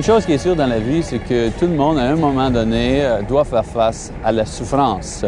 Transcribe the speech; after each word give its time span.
Une 0.00 0.06
chose 0.06 0.24
qui 0.24 0.32
est 0.32 0.38
sûre 0.38 0.56
dans 0.56 0.66
la 0.66 0.78
vie, 0.78 1.02
c'est 1.02 1.18
que 1.18 1.50
tout 1.50 1.66
le 1.66 1.74
monde, 1.74 1.98
à 1.98 2.04
un 2.04 2.16
moment 2.16 2.50
donné, 2.50 3.04
euh, 3.04 3.20
doit 3.22 3.44
faire 3.44 3.64
face 3.64 4.10
à 4.24 4.32
la 4.32 4.46
souffrance. 4.46 5.26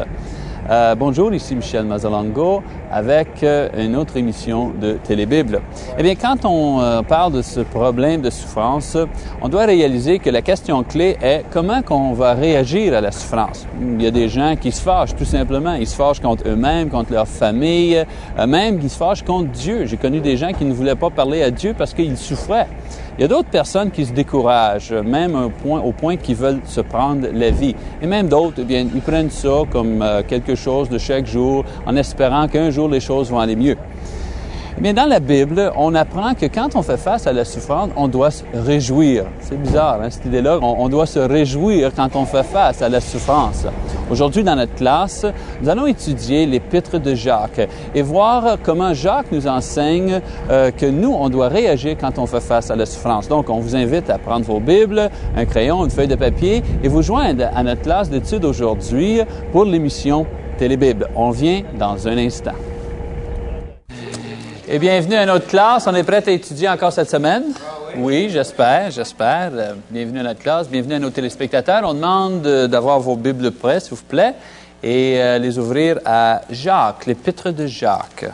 Euh, 0.73 0.95
bonjour, 0.95 1.35
ici 1.35 1.55
Michel 1.55 1.85
Mazalango 1.85 2.63
avec 2.91 3.43
euh, 3.43 3.69
une 3.77 3.95
autre 3.95 4.17
émission 4.17 4.71
de 4.71 4.95
Télébible. 4.95 5.61
Eh 5.99 6.03
bien, 6.03 6.15
quand 6.15 6.47
on 6.47 6.81
euh, 6.81 7.03
parle 7.03 7.35
de 7.35 7.43
ce 7.43 7.61
problème 7.61 8.23
de 8.23 8.31
souffrance, 8.31 8.97
on 9.43 9.51
doit 9.51 9.67
réaliser 9.67 10.19
que 10.19 10.31
la 10.31 10.41
question 10.41 10.83
clé 10.83 11.19
est 11.21 11.45
comment 11.51 11.83
qu'on 11.83 12.15
va 12.15 12.33
réagir 12.33 12.95
à 12.95 13.03
la 13.03 13.13
souffrance. 13.13 13.67
Il 13.83 14.01
y 14.01 14.07
a 14.07 14.11
des 14.11 14.31
gens 14.31 14.57
qui 14.59 14.73
se 14.73 14.81
fâchent 14.81 15.15
tout 15.15 15.27
simplement. 15.27 15.75
Ils 15.75 15.87
se 15.87 15.95
fâchent 15.95 16.21
contre 16.21 16.49
eux-mêmes, 16.49 16.89
contre 16.89 17.13
leur 17.13 17.29
famille, 17.29 18.03
même 18.49 18.79
qui 18.79 18.89
se 18.89 18.97
fâchent 18.97 19.25
contre 19.25 19.51
Dieu. 19.51 19.85
J'ai 19.85 19.99
connu 19.99 20.21
des 20.21 20.39
gens 20.39 20.53
qui 20.55 20.65
ne 20.65 20.73
voulaient 20.73 20.97
pas 20.97 21.11
parler 21.11 21.43
à 21.43 21.51
Dieu 21.51 21.75
parce 21.77 21.93
qu'ils 21.93 22.17
souffraient. 22.17 22.69
Il 23.19 23.23
y 23.23 23.25
a 23.25 23.29
d'autres 23.29 23.51
personnes 23.51 23.91
qui 23.91 24.07
se 24.07 24.13
découragent, 24.13 24.93
même 24.93 25.35
au 25.35 25.51
point, 25.51 25.81
au 25.81 25.93
point 25.93 26.17
qu'ils 26.17 26.37
veulent 26.37 26.63
se 26.65 26.81
prendre 26.81 27.29
la 27.33 27.51
vie. 27.51 27.75
Et 28.01 28.07
même 28.07 28.29
d'autres, 28.29 28.57
eh 28.61 28.65
bien, 28.65 28.87
ils 28.95 29.03
prennent 29.03 29.31
ça 29.31 29.65
comme 29.71 30.03
quelque 30.27 30.55
chose 30.55 30.89
de 30.89 30.97
chaque 30.97 31.27
jour 31.27 31.65
en 31.87 31.95
espérant 31.97 32.49
qu'un 32.49 32.71
jour 32.71 32.89
les 32.89 33.01
choses 33.01 33.31
vont 33.31 33.39
aller 33.39 33.57
mieux. 33.57 33.77
Mais 34.81 34.93
dans 34.93 35.07
la 35.07 35.21
Bible, 35.21 35.71
on 35.77 35.95
apprend 35.95 36.35
que 36.35 36.47
quand 36.47 36.75
on 36.77 36.83
fait 36.83 36.97
face 36.97 37.27
à 37.27 37.33
la 37.33 37.45
souffrance, 37.45 37.91
on 37.97 38.09
doit 38.09 38.31
se 38.31 38.43
réjouir. 38.55 39.25
C'est 39.41 39.61
bizarre, 39.61 40.01
hein, 40.03 40.11
cette 40.11 40.25
idée-là. 40.27 40.59
On, 40.63 40.89
doit 40.89 41.07
se 41.07 41.19
réjouir 41.19 41.91
quand 41.95 42.17
on 42.17 42.25
fait 42.25 42.43
face 42.43 42.83
à 42.83 42.89
la 42.89 43.01
souffrance. 43.01 43.67
Aujourd'hui, 44.11 44.45
dans 44.45 44.57
notre 44.57 44.75
classe, 44.75 45.27
nous 45.61 45.69
allons 45.69 45.87
étudier 45.87 46.47
l'épître 46.47 46.99
de 46.99 47.15
Jacques 47.15 47.69
et 47.95 48.03
voir 48.03 48.57
comment 48.63 48.93
Jacques 48.95 49.31
nous 49.33 49.47
enseigne 49.47 50.21
euh, 50.51 50.71
que 50.71 50.87
nous, 50.87 51.13
on 51.13 51.29
doit 51.29 51.49
réagir 51.49 51.97
quand 52.01 52.19
on 52.19 52.27
fait 52.27 52.41
face 52.41 52.71
à 52.71 52.77
la 52.77 52.87
souffrance. 52.87 53.29
Donc, 53.29 53.51
on 53.51 53.61
vous 53.61 53.77
invite 53.77 54.11
à 54.11 54.19
prendre 54.19 54.45
vos 54.45 54.61
Bibles, 54.61 55.11
un 55.37 55.45
crayon, 55.45 55.85
une 55.85 55.91
feuille 55.91 56.09
de 56.09 56.17
papier 56.17 56.63
et 56.83 56.89
vous 56.89 57.03
joindre 57.03 57.45
à 57.55 57.63
notre 57.63 57.83
classe 57.83 58.11
d'études 58.11 58.45
aujourd'hui 58.45 59.21
pour 59.53 59.65
l'émission 59.65 60.27
Télébible. 60.59 61.09
On 61.17 61.31
vient 61.31 61.63
dans 61.79 62.07
un 62.07 62.19
instant. 62.19 62.53
Et 64.69 64.79
bienvenue 64.79 65.17
à 65.17 65.27
notre 65.27 65.49
classe. 65.49 65.89
On 65.89 65.95
est 65.95 66.05
prêt 66.05 66.23
à 66.25 66.31
étudier 66.31 66.69
encore 66.69 66.93
cette 66.93 67.11
semaine? 67.11 67.43
Oui, 67.97 68.29
j'espère, 68.31 68.93
j'espère. 68.93 69.51
Euh, 69.53 69.73
bienvenue 69.91 70.21
à 70.21 70.23
notre 70.23 70.39
classe, 70.39 70.69
bienvenue 70.69 70.95
à 70.95 70.99
nos 71.01 71.11
téléspectateurs. 71.11 71.83
On 71.85 71.95
demande 71.95 72.43
d'avoir 72.43 73.01
vos 73.01 73.17
Bibles 73.17 73.51
prêtes, 73.51 73.83
s'il 73.83 73.95
vous 73.95 74.05
plaît, 74.05 74.35
et 74.81 75.21
euh, 75.21 75.39
les 75.39 75.59
ouvrir 75.59 75.99
à 76.05 76.43
Jacques, 76.49 77.07
l'épître 77.07 77.51
de 77.51 77.67
Jacques. 77.67 78.27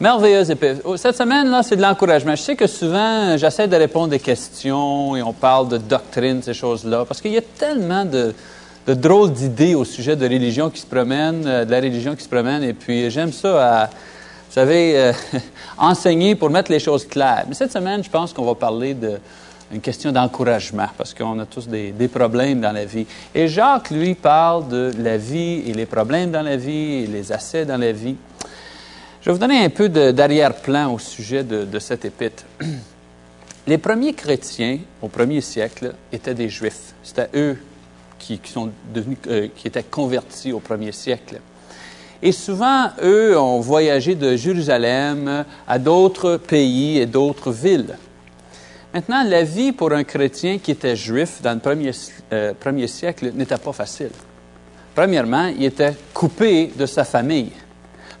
Merveilleuse 0.00 0.50
épître. 0.50 0.80
Oh, 0.84 0.96
cette 0.96 1.16
semaine-là, 1.16 1.62
c'est 1.62 1.76
de 1.76 1.82
l'encouragement. 1.82 2.34
Je 2.34 2.42
sais 2.42 2.56
que 2.56 2.66
souvent, 2.66 3.36
j'essaie 3.36 3.68
de 3.68 3.76
répondre 3.76 4.06
à 4.06 4.10
des 4.10 4.20
questions 4.20 5.14
et 5.14 5.22
on 5.22 5.34
parle 5.34 5.68
de 5.68 5.76
doctrine, 5.76 6.42
ces 6.42 6.54
choses-là, 6.54 7.04
parce 7.06 7.20
qu'il 7.20 7.32
y 7.32 7.38
a 7.38 7.42
tellement 7.58 8.06
de, 8.06 8.34
de 8.86 8.94
drôles 8.94 9.32
d'idées 9.32 9.74
au 9.74 9.84
sujet 9.84 10.16
de 10.16 10.24
religion 10.24 10.70
qui 10.70 10.80
se 10.80 10.86
promènent, 10.86 11.46
euh, 11.46 11.64
de 11.66 11.70
la 11.70 11.80
religion 11.80 12.16
qui 12.16 12.24
se 12.24 12.28
promène, 12.30 12.62
et 12.62 12.72
puis 12.72 13.10
j'aime 13.10 13.32
ça 13.32 13.82
à, 13.82 13.90
vous 14.48 14.54
savez, 14.54 14.98
euh, 14.98 15.12
enseigner 15.78 16.34
pour 16.34 16.50
mettre 16.50 16.70
les 16.70 16.78
choses 16.78 17.06
claires. 17.06 17.44
Mais 17.48 17.54
cette 17.54 17.72
semaine, 17.72 18.02
je 18.02 18.08
pense 18.08 18.32
qu'on 18.32 18.44
va 18.44 18.54
parler 18.54 18.94
d'une 18.94 19.80
question 19.80 20.10
d'encouragement, 20.10 20.88
parce 20.96 21.12
qu'on 21.12 21.38
a 21.38 21.46
tous 21.46 21.68
des, 21.68 22.08
problèmes 22.08 22.60
dans 22.60 22.72
la 22.72 22.86
vie. 22.86 23.06
Et 23.34 23.46
Jacques, 23.46 23.90
lui, 23.90 24.14
parle 24.14 24.68
de 24.68 24.92
la 24.98 25.18
vie 25.18 25.62
et 25.66 25.74
les 25.74 25.86
problèmes 25.86 26.30
dans 26.30 26.42
la 26.42 26.56
vie 26.56 27.02
et 27.02 27.06
les 27.06 27.30
assais 27.30 27.66
dans 27.66 27.76
la 27.76 27.92
vie. 27.92 28.16
Je 29.20 29.26
vais 29.26 29.32
vous 29.32 29.38
donner 29.38 29.62
un 29.62 29.70
peu 29.70 29.88
d'arrière-plan 29.88 30.94
au 30.94 30.98
sujet 30.98 31.44
de, 31.44 31.64
de 31.64 31.78
cette 31.78 32.04
épître. 32.04 32.44
Les 33.66 33.76
premiers 33.76 34.14
chrétiens 34.14 34.78
au 35.02 35.08
premier 35.08 35.42
siècle 35.42 35.92
étaient 36.10 36.32
des 36.32 36.48
Juifs. 36.48 36.94
C'était 37.02 37.28
eux 37.34 37.58
qui, 38.18 38.40
sont 38.44 38.70
devenus, 38.92 39.18
euh, 39.28 39.48
qui 39.54 39.68
étaient 39.68 39.82
convertis 39.82 40.52
au 40.52 40.60
premier 40.60 40.92
siècle. 40.92 41.40
Et 42.22 42.32
souvent, 42.32 42.88
eux 43.02 43.38
ont 43.38 43.60
voyagé 43.60 44.14
de 44.14 44.36
Jérusalem 44.36 45.44
à 45.66 45.78
d'autres 45.78 46.36
pays 46.36 46.98
et 46.98 47.06
d'autres 47.06 47.52
villes. 47.52 47.96
Maintenant, 48.92 49.22
la 49.22 49.44
vie 49.44 49.72
pour 49.72 49.92
un 49.92 50.02
chrétien 50.02 50.58
qui 50.58 50.72
était 50.72 50.96
juif 50.96 51.40
dans 51.42 51.52
le 51.52 51.60
premier, 51.60 51.92
euh, 52.32 52.54
premier 52.58 52.88
siècle 52.88 53.30
n'était 53.34 53.58
pas 53.58 53.72
facile. 53.72 54.10
Premièrement, 54.94 55.46
il 55.46 55.64
était 55.64 55.94
coupé 56.12 56.72
de 56.76 56.86
sa 56.86 57.04
famille. 57.04 57.52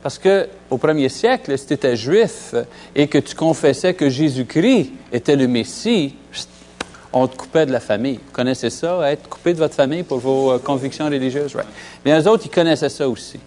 Parce 0.00 0.18
que 0.18 0.48
au 0.70 0.78
premier 0.78 1.08
siècle, 1.08 1.58
si 1.58 1.66
tu 1.66 1.72
étais 1.72 1.96
juif 1.96 2.54
et 2.94 3.08
que 3.08 3.18
tu 3.18 3.34
confessais 3.34 3.94
que 3.94 4.08
Jésus-Christ 4.08 4.92
était 5.12 5.34
le 5.34 5.48
Messie, 5.48 6.14
on 7.12 7.26
te 7.26 7.36
coupait 7.36 7.66
de 7.66 7.72
la 7.72 7.80
famille. 7.80 8.20
Vous 8.24 8.32
connaissez 8.32 8.70
ça, 8.70 9.10
être 9.10 9.28
coupé 9.28 9.54
de 9.54 9.58
votre 9.58 9.74
famille 9.74 10.02
pour 10.02 10.18
vos 10.18 10.52
euh, 10.52 10.58
convictions 10.58 11.06
religieuses? 11.06 11.56
Right. 11.56 11.66
Mais 12.04 12.16
les 12.16 12.26
autres, 12.28 12.44
ils 12.46 12.50
connaissaient 12.50 12.88
ça 12.88 13.08
aussi. 13.08 13.40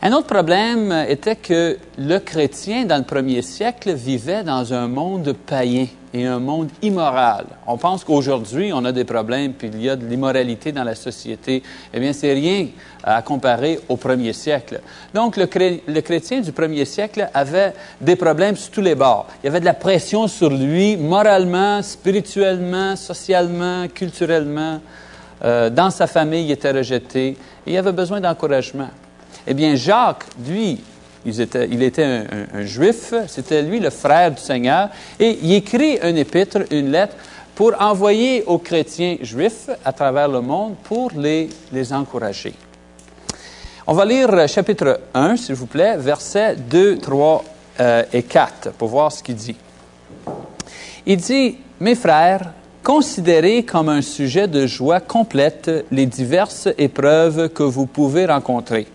Un 0.00 0.12
autre 0.12 0.28
problème 0.28 0.92
était 1.08 1.34
que 1.34 1.76
le 1.98 2.18
chrétien, 2.20 2.84
dans 2.84 2.98
le 2.98 3.02
premier 3.02 3.42
siècle, 3.42 3.92
vivait 3.94 4.44
dans 4.44 4.72
un 4.72 4.86
monde 4.86 5.34
païen 5.44 5.86
et 6.14 6.24
un 6.24 6.38
monde 6.38 6.68
immoral. 6.82 7.46
On 7.66 7.76
pense 7.78 8.04
qu'aujourd'hui, 8.04 8.70
on 8.72 8.84
a 8.84 8.92
des 8.92 9.02
problèmes, 9.02 9.54
puis 9.54 9.68
il 9.72 9.82
y 9.82 9.90
a 9.90 9.96
de 9.96 10.06
l'immoralité 10.06 10.70
dans 10.70 10.84
la 10.84 10.94
société. 10.94 11.64
Eh 11.92 11.98
bien, 11.98 12.12
c'est 12.12 12.32
rien 12.32 12.68
à 13.02 13.22
comparer 13.22 13.80
au 13.88 13.96
premier 13.96 14.32
siècle. 14.34 14.80
Donc, 15.12 15.36
le, 15.36 15.48
le, 15.88 16.00
chrétien 16.00 16.42
du 16.42 16.52
premier 16.52 16.84
siècle 16.84 17.28
avait 17.34 17.74
des 18.00 18.14
problèmes 18.14 18.54
sur 18.54 18.70
tous 18.70 18.80
les 18.80 18.94
bords. 18.94 19.26
Il 19.42 19.46
y 19.46 19.48
avait 19.48 19.60
de 19.60 19.64
la 19.64 19.74
pression 19.74 20.28
sur 20.28 20.50
lui, 20.50 20.96
moralement, 20.96 21.82
spirituellement, 21.82 22.94
socialement, 22.94 23.88
culturellement. 23.92 24.78
Euh, 25.44 25.70
dans 25.70 25.90
sa 25.90 26.06
famille, 26.06 26.44
il 26.44 26.52
était 26.52 26.70
rejeté. 26.70 27.36
Et 27.66 27.72
il 27.72 27.76
avait 27.76 27.92
besoin 27.92 28.20
d'encouragement. 28.20 28.90
Eh 29.46 29.54
bien, 29.54 29.74
Jacques, 29.74 30.24
lui, 30.46 30.80
il 31.24 31.40
était, 31.82 32.24
un, 32.54 32.62
juif, 32.62 33.12
c'était 33.26 33.62
lui 33.62 33.80
le 33.80 33.90
frère 33.90 34.30
du 34.30 34.40
Seigneur, 34.40 34.88
et 35.18 35.38
il 35.42 35.52
écrit 35.52 35.98
un 36.02 36.14
épître, 36.16 36.58
une 36.70 36.90
lettre, 36.90 37.16
pour 37.54 37.72
envoyer 37.80 38.44
aux 38.44 38.58
chrétiens 38.58 39.16
juifs 39.20 39.68
à 39.84 39.92
travers 39.92 40.28
le 40.28 40.40
monde 40.40 40.76
pour 40.84 41.10
les, 41.16 41.48
les 41.72 41.92
encourager. 41.92 42.54
On 43.86 43.94
va 43.94 44.04
lire 44.04 44.48
chapitre 44.48 45.00
1, 45.12 45.36
s'il 45.36 45.54
vous 45.54 45.66
plaît, 45.66 45.96
versets 45.96 46.54
2, 46.56 46.98
3 46.98 47.44
euh, 47.80 48.02
et 48.12 48.22
4, 48.22 48.72
pour 48.72 48.88
voir 48.88 49.10
ce 49.10 49.22
qu'il 49.22 49.34
dit. 49.34 49.56
Il 51.04 51.16
dit, 51.16 51.58
Mes 51.80 51.94
frères, 51.94 52.52
considérez 52.82 53.64
comme 53.64 53.88
un 53.88 54.02
sujet 54.02 54.46
de 54.46 54.66
joie 54.66 55.00
complète 55.00 55.70
les 55.90 56.06
diverses 56.06 56.68
épreuves 56.78 57.48
que 57.48 57.62
vous 57.62 57.86
pouvez 57.86 58.26
rencontrer 58.26 58.86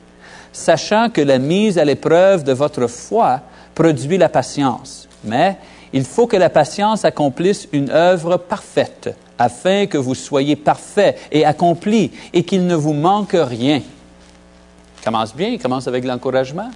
sachant 0.53 1.09
que 1.09 1.19
la 1.19 1.39
mise 1.39 1.77
à 1.77 1.83
l'épreuve 1.83 2.43
de 2.43 2.53
votre 2.53 2.87
foi 2.87 3.41
produit 3.75 4.17
la 4.17 4.29
patience. 4.29 5.09
Mais 5.25 5.57
il 5.91 6.05
faut 6.05 6.27
que 6.27 6.37
la 6.37 6.49
patience 6.49 7.03
accomplisse 7.03 7.67
une 7.73 7.89
œuvre 7.89 8.37
parfaite, 8.37 9.15
afin 9.37 9.87
que 9.87 9.97
vous 9.97 10.15
soyez 10.15 10.55
parfait 10.55 11.17
et 11.31 11.43
accompli, 11.43 12.11
et 12.31 12.43
qu'il 12.43 12.65
ne 12.65 12.75
vous 12.75 12.93
manque 12.93 13.35
rien. 13.35 13.81
Commence 15.03 15.35
bien, 15.35 15.49
il 15.49 15.59
commence 15.59 15.87
avec 15.87 16.05
l'encouragement. 16.05 16.69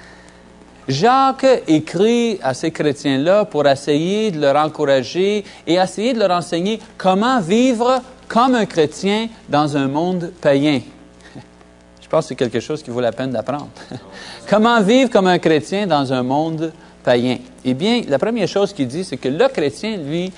Jacques 0.88 1.62
écrit 1.66 2.38
à 2.42 2.54
ces 2.54 2.70
chrétiens-là 2.70 3.44
pour 3.44 3.66
essayer 3.66 4.30
de 4.30 4.40
leur 4.40 4.56
encourager 4.56 5.44
et 5.66 5.74
essayer 5.74 6.12
de 6.12 6.18
leur 6.18 6.30
enseigner 6.30 6.80
comment 6.96 7.40
vivre 7.40 8.00
comme 8.28 8.54
un 8.54 8.66
chrétien 8.66 9.28
dans 9.48 9.76
un 9.76 9.88
monde 9.88 10.32
païen. 10.40 10.80
Je 12.10 12.16
pense 12.16 12.24
que 12.24 12.28
c'est 12.30 12.34
quelque 12.34 12.58
chose 12.58 12.82
qui 12.82 12.90
vaut 12.90 13.00
la 13.00 13.12
peine 13.12 13.30
d'apprendre. 13.30 13.68
Comment 14.50 14.82
vivre 14.82 15.08
comme 15.10 15.28
un 15.28 15.38
chrétien 15.38 15.86
dans 15.86 16.12
un 16.12 16.24
monde 16.24 16.72
païen? 17.04 17.36
Eh 17.64 17.72
bien, 17.72 18.02
la 18.08 18.18
première 18.18 18.48
chose 18.48 18.72
qu'il 18.72 18.88
dit, 18.88 19.04
c'est 19.04 19.16
que 19.16 19.28
le 19.28 19.46
chrétien, 19.46 19.96
lui, 19.96 20.32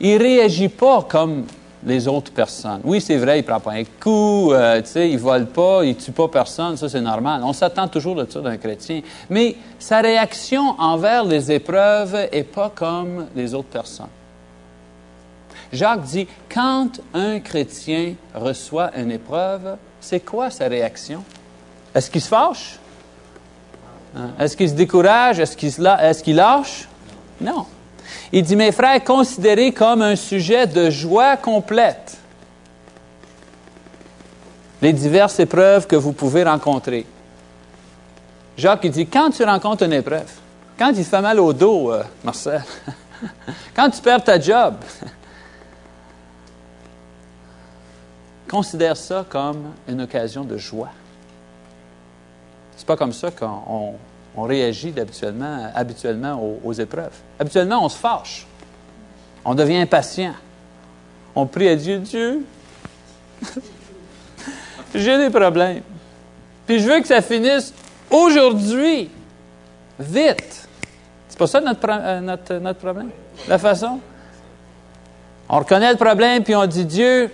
il 0.00 0.16
réagit 0.16 0.70
pas 0.70 1.02
comme 1.02 1.44
les 1.84 2.08
autres 2.08 2.32
personnes. 2.32 2.80
Oui, 2.84 3.02
c'est 3.02 3.18
vrai, 3.18 3.40
il 3.40 3.42
prend 3.42 3.60
pas 3.60 3.72
un 3.72 3.84
coup, 3.84 4.50
euh, 4.54 4.80
tu 4.80 4.86
sais, 4.86 5.10
il 5.10 5.18
vole 5.18 5.44
pas, 5.44 5.84
il 5.84 5.94
tue 5.94 6.10
pas 6.10 6.26
personne, 6.26 6.78
ça 6.78 6.88
c'est 6.88 7.02
normal. 7.02 7.42
On 7.44 7.52
s'attend 7.52 7.86
toujours 7.86 8.14
de 8.14 8.26
ça 8.26 8.40
d'un 8.40 8.56
chrétien. 8.56 9.02
Mais 9.28 9.56
sa 9.78 10.00
réaction 10.00 10.74
envers 10.78 11.26
les 11.26 11.52
épreuves 11.52 12.28
est 12.32 12.44
pas 12.44 12.72
comme 12.74 13.26
les 13.36 13.52
autres 13.52 13.68
personnes. 13.68 14.06
Jacques 15.70 16.04
dit, 16.04 16.26
quand 16.48 16.98
un 17.12 17.40
chrétien 17.40 18.14
reçoit 18.34 18.90
une 18.96 19.10
épreuve, 19.10 19.76
c'est 20.04 20.20
quoi 20.20 20.50
sa 20.50 20.68
réaction? 20.68 21.24
Est-ce 21.94 22.10
qu'il 22.10 22.20
se 22.20 22.28
fâche? 22.28 22.78
Hein? 24.14 24.30
Est-ce 24.38 24.54
qu'il 24.56 24.68
se 24.68 24.74
décourage? 24.74 25.40
Est-ce 25.40 26.22
qu'il 26.22 26.36
lâche? 26.36 26.86
Non. 27.40 27.66
Il 28.30 28.42
dit, 28.42 28.54
mes 28.54 28.70
frères, 28.70 29.02
considérez 29.02 29.72
comme 29.72 30.02
un 30.02 30.14
sujet 30.14 30.66
de 30.66 30.90
joie 30.90 31.38
complète 31.38 32.18
les 34.82 34.92
diverses 34.92 35.40
épreuves 35.40 35.86
que 35.86 35.96
vous 35.96 36.12
pouvez 36.12 36.44
rencontrer. 36.44 37.06
Jacques, 38.58 38.86
dit, 38.86 39.06
quand 39.06 39.30
tu 39.30 39.42
rencontres 39.42 39.84
une 39.84 39.94
épreuve, 39.94 40.30
quand 40.78 40.90
il 40.90 41.02
te 41.02 41.08
fait 41.08 41.22
mal 41.22 41.40
au 41.40 41.54
dos, 41.54 41.90
euh, 41.90 42.02
Marcel, 42.22 42.62
quand 43.74 43.88
tu 43.88 44.02
perds 44.02 44.22
ta 44.22 44.38
job, 44.38 44.74
considère 48.54 48.96
ça 48.96 49.26
comme 49.28 49.72
une 49.88 50.02
occasion 50.02 50.44
de 50.44 50.56
joie. 50.56 50.90
C'est 52.76 52.86
pas 52.86 52.96
comme 52.96 53.12
ça 53.12 53.32
qu'on 53.32 53.96
réagit 54.36 54.94
habituellement, 55.74 56.40
aux, 56.62 56.72
épreuves. 56.72 57.16
Habituellement, 57.36 57.84
on 57.84 57.88
se 57.88 57.98
fâche. 57.98 58.46
On 59.44 59.56
devient 59.56 59.78
impatient. 59.78 60.34
On 61.34 61.46
prie 61.46 61.68
à 61.68 61.74
Dieu, 61.74 61.98
Dieu, 61.98 62.46
j'ai 64.94 65.18
des 65.18 65.30
problèmes. 65.30 65.82
Puis 66.64 66.78
je 66.78 66.88
veux 66.88 67.00
que 67.00 67.08
ça 67.08 67.22
finisse 67.22 67.74
aujourd'hui, 68.08 69.10
vite. 69.98 70.68
C'est 71.28 71.38
pas 71.38 71.48
ça 71.48 71.60
notre, 71.60 71.88
euh, 71.90 72.20
notre, 72.20 72.54
notre 72.58 72.78
problème, 72.78 73.10
la 73.48 73.58
façon. 73.58 73.98
On 75.48 75.58
reconnaît 75.58 75.90
le 75.90 75.98
problème, 75.98 76.44
puis 76.44 76.54
on 76.54 76.66
dit, 76.66 76.84
Dieu, 76.84 77.32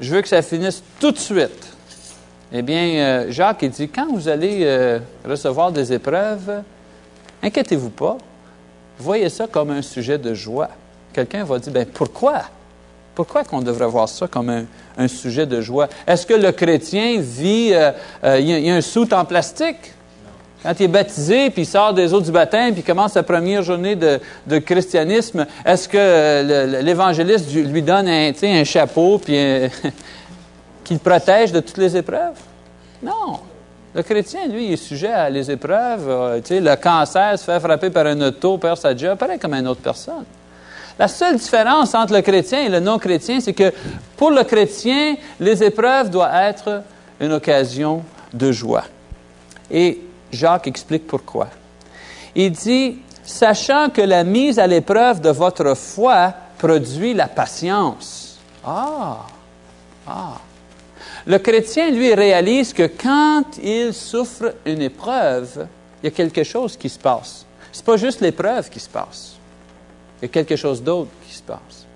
je 0.00 0.14
veux 0.14 0.22
que 0.22 0.28
ça 0.28 0.42
finisse 0.42 0.82
tout 1.00 1.10
de 1.10 1.18
suite. 1.18 1.74
Eh 2.52 2.62
bien, 2.62 2.84
euh, 2.84 3.26
Jacques, 3.30 3.62
il 3.62 3.70
dit, 3.70 3.88
quand 3.88 4.06
vous 4.12 4.28
allez 4.28 4.60
euh, 4.62 5.00
recevoir 5.24 5.72
des 5.72 5.92
épreuves, 5.92 6.62
inquiétez-vous 7.42 7.90
pas. 7.90 8.16
Voyez 8.98 9.28
ça 9.28 9.46
comme 9.46 9.70
un 9.70 9.82
sujet 9.82 10.18
de 10.18 10.34
joie. 10.34 10.68
Quelqu'un 11.12 11.44
va 11.44 11.58
dire, 11.58 11.72
ben 11.72 11.86
pourquoi? 11.86 12.42
Pourquoi 13.14 13.44
qu'on 13.44 13.60
devrait 13.60 13.86
voir 13.86 14.08
ça 14.08 14.26
comme 14.26 14.66
un, 14.96 15.08
sujet 15.08 15.46
de 15.46 15.60
joie? 15.60 15.88
Est-ce 16.06 16.26
que 16.26 16.34
le 16.34 16.52
chrétien 16.52 17.20
vit, 17.20 17.70
euh, 17.72 17.92
il, 18.38 18.48
y 18.48 18.70
a, 18.70 18.74
un 18.74 18.80
soute 18.80 19.12
en 19.12 19.24
plastique? 19.24 19.92
Quand 20.64 20.72
il 20.80 20.84
est 20.84 20.88
baptisé, 20.88 21.50
puis 21.50 21.62
il 21.62 21.66
sort 21.66 21.92
des 21.92 22.14
eaux 22.14 22.22
du 22.22 22.32
baptême, 22.32 22.72
puis 22.72 22.82
commence 22.82 23.12
sa 23.12 23.22
première 23.22 23.62
journée 23.62 23.96
de, 23.96 24.58
christianisme, 24.60 25.44
est-ce 25.62 25.86
que 25.86 25.98
euh, 25.98 26.80
l'évangéliste 26.80 27.52
lui 27.54 27.82
donne 27.82 28.08
un, 28.08 28.64
chapeau, 28.64 29.18
puis 29.18 29.36
qu'il 30.84 30.98
protège 31.00 31.52
de 31.52 31.60
toutes 31.60 31.76
les 31.76 31.94
épreuves? 31.94 32.38
Non. 33.02 33.40
Le 33.94 34.02
chrétien, 34.02 34.48
lui, 34.48 34.68
il 34.68 34.72
est 34.72 34.76
sujet 34.76 35.12
à 35.12 35.28
les 35.28 35.50
épreuves. 35.50 36.40
le 36.50 36.74
cancer, 36.76 37.38
se 37.38 37.44
fait 37.44 37.60
frapper 37.60 37.90
par 37.90 38.06
un 38.06 38.18
auto, 38.22 38.56
perd 38.56 38.78
sa 38.78 38.96
job, 38.96 39.18
pareil 39.18 39.38
comme 39.38 39.52
une 39.52 39.68
autre 39.68 39.82
personne. 39.82 40.24
La 40.98 41.08
seule 41.08 41.36
différence 41.36 41.94
entre 41.94 42.14
le 42.14 42.22
chrétien 42.22 42.62
et 42.62 42.68
le 42.70 42.80
non-chrétien, 42.80 43.40
c'est 43.40 43.52
que 43.52 43.70
pour 44.16 44.30
le 44.30 44.44
chrétien, 44.44 45.16
les 45.38 45.62
épreuves 45.62 46.08
doivent 46.08 46.34
être 46.34 46.82
une 47.20 47.32
occasion 47.32 48.02
de 48.32 48.50
joie. 48.50 48.84
Et 49.70 50.00
Jacques 50.34 50.66
explique 50.66 51.06
pourquoi. 51.06 51.48
Il 52.34 52.52
dit, 52.52 52.98
sachant 53.24 53.90
que 53.90 54.02
la 54.02 54.24
mise 54.24 54.58
à 54.58 54.66
l'épreuve 54.66 55.20
de 55.20 55.30
votre 55.30 55.74
foi 55.74 56.34
produit 56.58 57.14
la 57.14 57.28
patience. 57.28 58.38
Ah, 58.64 59.26
ah. 60.06 60.40
Le 61.26 61.38
chrétien, 61.38 61.90
lui, 61.90 62.12
réalise 62.12 62.72
que 62.72 62.86
quand 62.86 63.44
il 63.62 63.94
souffre 63.94 64.54
une 64.66 64.82
épreuve, 64.82 65.66
il 66.02 66.06
y 66.06 66.08
a 66.08 66.10
quelque 66.10 66.44
chose 66.44 66.76
qui 66.76 66.88
se 66.88 66.98
passe. 66.98 67.46
Ce 67.72 67.80
n'est 67.80 67.84
pas 67.84 67.96
juste 67.96 68.20
l'épreuve 68.20 68.68
qui 68.68 68.78
se 68.78 68.88
passe. 68.88 69.36
Il 70.20 70.26
y 70.26 70.26
a 70.26 70.28
quelque 70.28 70.56
chose 70.56 70.82
d'autre 70.82 71.10
qui 71.26 71.34
se 71.34 71.42
passe. 71.42 71.86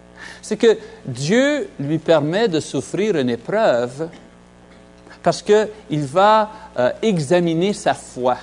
C'est 0.41 0.56
que 0.56 0.79
Dieu 1.05 1.69
lui 1.79 1.99
permet 1.99 2.49
de 2.49 2.58
souffrir 2.58 3.17
une 3.17 3.29
épreuve 3.29 4.08
parce 5.29 5.43
qu'il 5.43 6.05
va 6.07 6.49
euh, 6.79 6.91
examiner 7.03 7.75
sa 7.75 7.93
foi. 7.93 8.39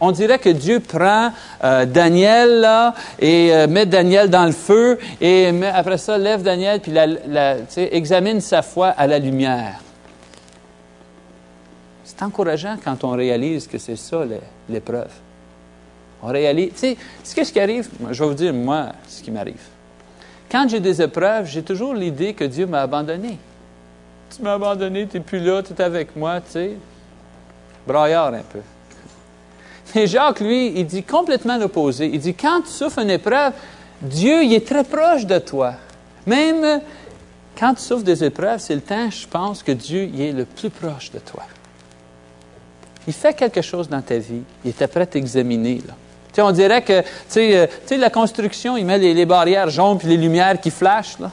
On 0.00 0.12
dirait 0.12 0.38
que 0.38 0.50
Dieu 0.50 0.78
prend 0.78 1.32
euh, 1.64 1.84
Daniel 1.86 2.64
et 3.18 3.52
euh, 3.52 3.66
met 3.66 3.84
Daniel 3.84 4.30
dans 4.30 4.44
le 4.44 4.52
feu 4.52 4.96
et 5.20 5.50
après 5.74 5.98
ça 5.98 6.16
lève 6.18 6.42
Daniel 6.42 6.78
puis 6.78 6.92
la, 6.92 7.56
examine 7.76 8.40
sa 8.40 8.62
foi 8.62 8.90
à 8.90 9.08
la 9.08 9.18
lumière. 9.18 9.80
C'est 12.04 12.22
encourageant 12.22 12.76
quand 12.84 13.02
on 13.02 13.10
réalise 13.10 13.66
que 13.66 13.78
c'est 13.78 13.96
ça 13.96 14.20
l'épreuve. 14.68 15.10
On 16.22 16.28
réalise. 16.28 16.74
Tu 16.74 16.78
sais, 16.78 16.96
qu'est-ce 17.34 17.52
qui 17.52 17.58
arrive? 17.58 17.88
Je 18.08 18.22
vais 18.22 18.28
vous 18.28 18.34
dire, 18.34 18.54
moi, 18.54 18.90
ce 19.08 19.20
qui 19.20 19.32
m'arrive. 19.32 19.66
Quand 20.48 20.68
j'ai 20.68 20.78
des 20.78 21.02
épreuves, 21.02 21.46
j'ai 21.46 21.64
toujours 21.64 21.92
l'idée 21.92 22.34
que 22.34 22.44
Dieu 22.44 22.66
m'a 22.66 22.82
abandonné. 22.82 23.36
Tu 24.34 24.42
m'as 24.42 24.54
abandonné, 24.54 25.06
tu 25.06 25.16
n'es 25.16 25.22
plus 25.22 25.40
là, 25.40 25.62
tu 25.62 25.72
es 25.72 25.80
avec 25.80 26.14
moi, 26.16 26.40
tu 26.40 26.52
sais. 26.52 26.76
Braillard 27.86 28.34
un 28.34 28.42
peu. 28.42 28.60
Mais 29.94 30.06
Jacques, 30.06 30.40
lui, 30.40 30.72
il 30.76 30.86
dit 30.86 31.02
complètement 31.02 31.56
l'opposé. 31.56 32.10
Il 32.12 32.20
dit, 32.20 32.34
quand 32.34 32.62
tu 32.62 32.68
souffres 32.68 33.00
une 33.00 33.10
épreuve, 33.10 33.52
Dieu, 34.00 34.44
il 34.44 34.54
est 34.54 34.66
très 34.66 34.84
proche 34.84 35.26
de 35.26 35.38
toi. 35.38 35.74
Même 36.26 36.80
quand 37.58 37.74
tu 37.74 37.82
souffres 37.82 38.04
des 38.04 38.24
épreuves, 38.24 38.60
c'est 38.60 38.74
le 38.74 38.80
temps, 38.80 39.10
je 39.10 39.26
pense, 39.26 39.62
que 39.62 39.72
Dieu 39.72 40.04
il 40.04 40.20
est 40.20 40.32
le 40.32 40.44
plus 40.44 40.70
proche 40.70 41.10
de 41.10 41.18
toi. 41.18 41.42
Il 43.06 43.12
fait 43.12 43.34
quelque 43.34 43.62
chose 43.62 43.88
dans 43.88 44.00
ta 44.00 44.18
vie. 44.18 44.42
Il 44.64 44.70
était 44.70 44.86
prêt 44.86 45.02
à 45.02 45.06
t'examiner. 45.06 45.80
On 46.38 46.52
dirait 46.52 46.82
que, 46.82 46.92
euh, 46.92 47.66
tu 47.66 47.86
sais, 47.86 47.96
la 47.96 48.10
construction, 48.10 48.76
il 48.76 48.86
met 48.86 48.98
les, 48.98 49.26
barrières 49.26 49.68
jaunes 49.68 49.98
puis 49.98 50.08
les 50.08 50.16
lumières 50.16 50.60
qui 50.60 50.70
flashent, 50.70 51.18
là. 51.18 51.30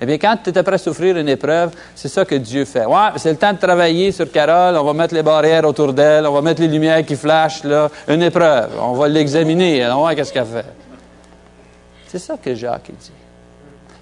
Eh 0.00 0.06
bien, 0.06 0.16
quand 0.16 0.36
tu 0.44 0.50
es 0.50 0.62
prêt 0.62 0.74
à 0.74 0.78
souffrir 0.78 1.16
une 1.16 1.28
épreuve, 1.28 1.72
c'est 1.94 2.08
ça 2.08 2.24
que 2.24 2.36
Dieu 2.36 2.64
fait. 2.64 2.86
Ouais, 2.86 3.08
c'est 3.16 3.32
le 3.32 3.36
temps 3.36 3.52
de 3.52 3.58
travailler 3.58 4.12
sur 4.12 4.30
Carole, 4.30 4.76
on 4.76 4.84
va 4.84 4.92
mettre 4.92 5.14
les 5.14 5.22
barrières 5.22 5.64
autour 5.64 5.92
d'elle, 5.92 6.26
on 6.26 6.32
va 6.32 6.40
mettre 6.40 6.60
les 6.60 6.68
lumières 6.68 7.04
qui 7.04 7.16
flashent, 7.16 7.64
là. 7.64 7.90
Une 8.06 8.22
épreuve, 8.22 8.70
on 8.80 8.92
va 8.92 9.08
l'examiner, 9.08 9.84
on 9.86 9.88
va 9.88 9.94
voir 9.94 10.14
qu'est-ce 10.14 10.32
qu'elle 10.32 10.46
fait? 10.46 10.66
C'est 12.06 12.20
ça 12.20 12.36
que 12.36 12.54
Jacques 12.54 12.90
dit. 12.98 13.12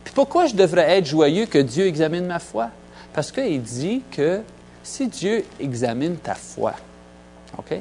Puis 0.05 0.13
pourquoi 0.15 0.47
je 0.47 0.55
devrais 0.55 0.99
être 0.99 1.07
joyeux 1.07 1.47
que 1.47 1.59
Dieu 1.59 1.87
examine 1.87 2.27
ma 2.27 2.39
foi? 2.39 2.69
Parce 3.13 3.33
qu'il 3.33 3.63
dit 3.63 4.03
que 4.11 4.43
si 4.83 5.09
Dieu 5.09 5.45
examine 5.59 6.17
ta 6.17 6.35
foi, 6.35 6.75
OK? 7.59 7.75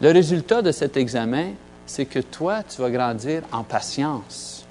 Le 0.00 0.12
résultat 0.12 0.62
de 0.62 0.72
cet 0.72 0.96
examen, 0.96 1.52
c'est 1.86 2.04
que 2.04 2.18
toi, 2.18 2.62
tu 2.62 2.82
vas 2.82 2.90
grandir 2.90 3.42
en 3.52 3.62
patience. 3.62 4.66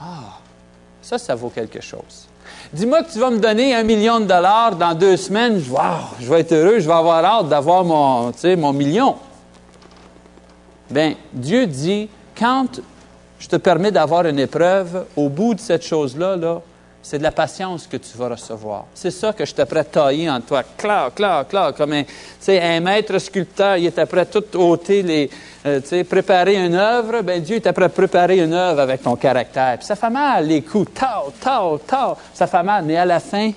Ah, 0.00 0.38
ça, 1.08 1.16
ça 1.16 1.34
vaut 1.34 1.48
quelque 1.48 1.80
chose. 1.80 2.28
Dis-moi 2.70 3.02
que 3.02 3.10
tu 3.10 3.18
vas 3.18 3.30
me 3.30 3.38
donner 3.38 3.74
un 3.74 3.82
million 3.82 4.20
de 4.20 4.26
dollars 4.26 4.76
dans 4.76 4.92
deux 4.92 5.16
semaines. 5.16 5.58
Je 6.20 6.30
vais 6.30 6.40
être 6.40 6.52
heureux, 6.52 6.80
je 6.80 6.86
vais 6.86 6.94
avoir 6.94 7.24
hâte 7.24 7.48
d'avoir 7.48 7.82
mon, 7.82 8.30
mon 8.58 8.72
million. 8.74 9.16
Bien, 10.90 11.14
Dieu 11.32 11.66
dit, 11.66 12.10
quand 12.38 12.82
je 13.38 13.48
te 13.48 13.56
permets 13.56 13.90
d'avoir 13.90 14.26
une 14.26 14.38
épreuve, 14.38 15.06
au 15.16 15.30
bout 15.30 15.54
de 15.54 15.60
cette 15.60 15.82
chose-là, 15.82 16.36
là, 16.36 16.60
c'est 17.08 17.16
de 17.16 17.22
la 17.22 17.32
patience 17.32 17.86
que 17.86 17.96
tu 17.96 18.18
vas 18.18 18.28
recevoir. 18.28 18.84
C'est 18.92 19.10
ça 19.10 19.32
que 19.32 19.46
je 19.46 19.54
t'apprête 19.54 19.96
à 19.96 20.04
tailler 20.04 20.28
en 20.28 20.42
toi. 20.42 20.62
Clac, 20.76 21.14
clac, 21.14 21.48
clac, 21.48 21.74
comme 21.74 21.94
un, 21.94 22.04
un 22.46 22.80
maître 22.80 23.18
sculpteur, 23.18 23.78
il 23.78 23.86
est 23.86 23.98
à 23.98 24.06
tout 24.26 24.44
ôter, 24.58 25.02
les, 25.02 25.30
euh, 25.64 26.04
préparer 26.04 26.62
une 26.62 26.74
œuvre. 26.74 27.22
Ben 27.22 27.40
Dieu 27.40 27.56
est 27.56 27.66
à 27.66 27.72
préparer 27.72 28.40
une 28.40 28.52
œuvre 28.52 28.80
avec 28.80 29.02
ton 29.02 29.16
caractère. 29.16 29.78
Puis 29.78 29.86
ça 29.86 29.96
fait 29.96 30.10
mal, 30.10 30.46
les 30.46 30.60
coups, 30.60 30.92
tau, 30.92 31.32
tau, 31.42 31.78
tau, 31.78 32.14
ça 32.34 32.46
fait 32.46 32.62
mal. 32.62 32.84
Mais 32.84 32.98
à 32.98 33.06
la 33.06 33.20
fin, 33.20 33.52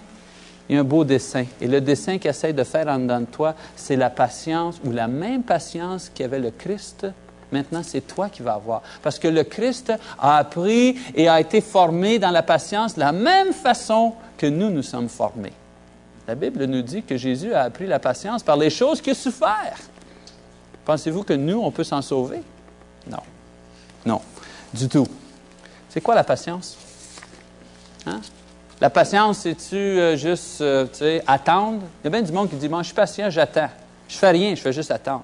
il 0.69 0.75
y 0.75 0.77
a 0.77 0.79
un 0.79 0.85
beau 0.85 1.03
dessin. 1.03 1.43
Et 1.59 1.67
le 1.67 1.81
dessin 1.81 2.19
qu'il 2.19 2.29
essaie 2.29 2.53
de 2.53 2.63
faire 2.63 2.87
en 2.87 2.99
dedans 2.99 3.19
de 3.19 3.25
toi, 3.25 3.53
c'est 3.75 3.97
la 3.97 4.09
patience 4.09 4.79
ou 4.85 4.93
la 4.93 5.09
même 5.09 5.43
patience 5.43 6.09
qu'avait 6.15 6.39
le 6.39 6.51
Christ 6.51 7.05
Maintenant, 7.51 7.81
c'est 7.83 8.01
toi 8.01 8.29
qui 8.29 8.41
vas 8.41 8.53
avoir. 8.53 8.81
Parce 9.03 9.19
que 9.19 9.27
le 9.27 9.43
Christ 9.43 9.91
a 10.19 10.37
appris 10.37 10.97
et 11.15 11.27
a 11.27 11.39
été 11.39 11.61
formé 11.61 12.17
dans 12.17 12.31
la 12.31 12.43
patience 12.43 12.95
de 12.95 13.01
la 13.01 13.11
même 13.11 13.53
façon 13.53 14.13
que 14.37 14.45
nous, 14.45 14.69
nous 14.69 14.83
sommes 14.83 15.09
formés. 15.09 15.53
La 16.27 16.35
Bible 16.35 16.65
nous 16.65 16.81
dit 16.81 17.03
que 17.03 17.17
Jésus 17.17 17.53
a 17.53 17.63
appris 17.63 17.87
la 17.87 17.99
patience 17.99 18.43
par 18.43 18.55
les 18.55 18.69
choses 18.69 19.01
qu'il 19.01 19.11
a 19.11 19.15
souffert. 19.15 19.77
Pensez-vous 20.85 21.23
que 21.23 21.33
nous, 21.33 21.59
on 21.59 21.71
peut 21.71 21.83
s'en 21.83 22.01
sauver? 22.01 22.41
Non. 23.09 23.19
Non, 24.05 24.21
du 24.73 24.87
tout. 24.87 25.07
C'est 25.89 26.01
quoi 26.01 26.15
la 26.15 26.23
patience? 26.23 26.77
Hein? 28.05 28.21
La 28.79 28.89
patience, 28.89 29.39
c'est-tu 29.39 29.75
euh, 29.75 30.15
juste, 30.15 30.61
euh, 30.61 30.87
attendre? 31.27 31.81
Il 32.01 32.05
y 32.05 32.07
a 32.07 32.09
bien 32.09 32.21
du 32.21 32.31
monde 32.31 32.49
qui 32.49 32.55
dit, 32.55 32.67
moi, 32.67 32.81
je 32.81 32.87
suis 32.87 32.95
patient, 32.95 33.29
j'attends. 33.29 33.69
Je 34.07 34.15
fais 34.15 34.31
rien, 34.31 34.55
je 34.55 34.61
fais 34.61 34.73
juste 34.73 34.89
attendre. 34.89 35.23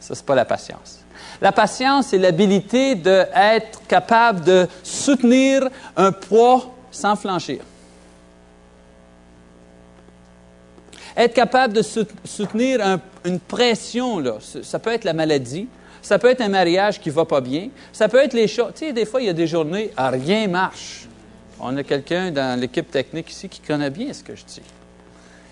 Ça, 0.00 0.14
n'est 0.14 0.20
pas 0.22 0.34
la 0.34 0.44
patience. 0.44 1.00
La 1.40 1.52
patience, 1.52 2.08
c'est 2.08 2.18
l'habilité 2.18 2.94
d'être 2.94 3.86
capable 3.86 4.42
de 4.44 4.66
soutenir 4.82 5.68
un 5.96 6.12
poids 6.12 6.74
sans 6.90 7.16
flanchir. 7.16 7.60
Être 11.16 11.34
capable 11.34 11.74
de 11.74 11.82
soutenir 12.24 12.98
une 13.24 13.40
pression, 13.40 14.22
ça 14.62 14.78
peut 14.78 14.92
être 14.92 15.04
la 15.04 15.12
maladie, 15.12 15.68
Ça 16.02 16.18
peut 16.18 16.28
être 16.28 16.40
un 16.40 16.48
mariage 16.48 17.00
qui 17.00 17.10
va 17.10 17.24
pas 17.24 17.40
bien. 17.40 17.68
Ça 17.92 18.08
peut 18.08 18.18
être 18.18 18.32
les 18.32 18.48
choses. 18.48 18.72
Tu 18.74 18.86
sais, 18.86 18.92
des 18.92 19.04
fois, 19.04 19.20
il 19.20 19.26
y 19.26 19.30
a 19.30 19.34
des 19.34 19.46
journées 19.46 19.90
à 19.96 20.10
rien 20.10 20.48
marche. 20.48 21.06
On 21.58 21.76
a 21.76 21.82
quelqu'un 21.82 22.30
dans 22.30 22.58
l'équipe 22.58 22.90
technique 22.90 23.30
ici 23.30 23.48
qui 23.48 23.60
connaît 23.60 23.90
bien 23.90 24.12
ce 24.12 24.22
que 24.22 24.34
je 24.34 24.44
dis. 24.44 24.62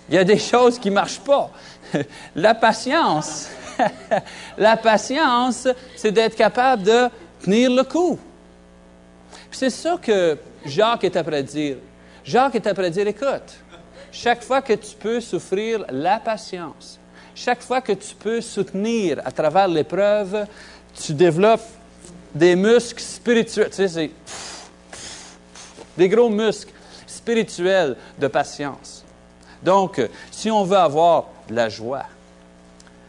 Il 0.08 0.14
y 0.14 0.18
a 0.18 0.24
des 0.24 0.38
choses 0.52 0.78
qui 0.78 0.90
marchent 0.90 1.20
pas. 1.20 1.50
La 2.34 2.54
patience, 2.54 3.48
la 4.58 4.76
patience, 4.76 5.68
c'est 5.96 6.12
d'être 6.12 6.36
capable 6.36 6.82
de 6.82 7.08
tenir 7.42 7.70
le 7.70 7.82
coup. 7.84 8.18
C'est 9.50 9.70
ça 9.70 9.98
que 10.00 10.38
Jacques 10.64 11.04
est 11.04 11.16
après 11.16 11.42
dire. 11.42 11.76
Jacques 12.24 12.56
est 12.56 12.66
après 12.66 12.90
dire, 12.90 13.06
écoute, 13.06 13.58
chaque 14.12 14.42
fois 14.42 14.62
que 14.62 14.74
tu 14.74 14.94
peux 14.96 15.20
souffrir 15.20 15.84
la 15.90 16.18
patience, 16.18 16.98
chaque 17.34 17.62
fois 17.62 17.80
que 17.80 17.92
tu 17.92 18.14
peux 18.14 18.40
soutenir 18.40 19.20
à 19.24 19.30
travers 19.30 19.68
l'épreuve, 19.68 20.46
tu 20.94 21.14
développes 21.14 21.66
des 22.34 22.56
muscles 22.56 23.02
spirituels. 23.02 23.70
Tu 23.70 23.76
sais, 23.76 23.88
c'est 23.88 24.10
des 25.96 26.08
gros 26.08 26.28
muscles 26.28 26.72
spirituels 27.06 27.96
de 28.18 28.26
patience. 28.28 29.04
Donc, 29.62 30.00
si 30.30 30.50
on 30.50 30.64
veut 30.64 30.76
avoir 30.76 31.26
la 31.50 31.68
joie, 31.68 32.04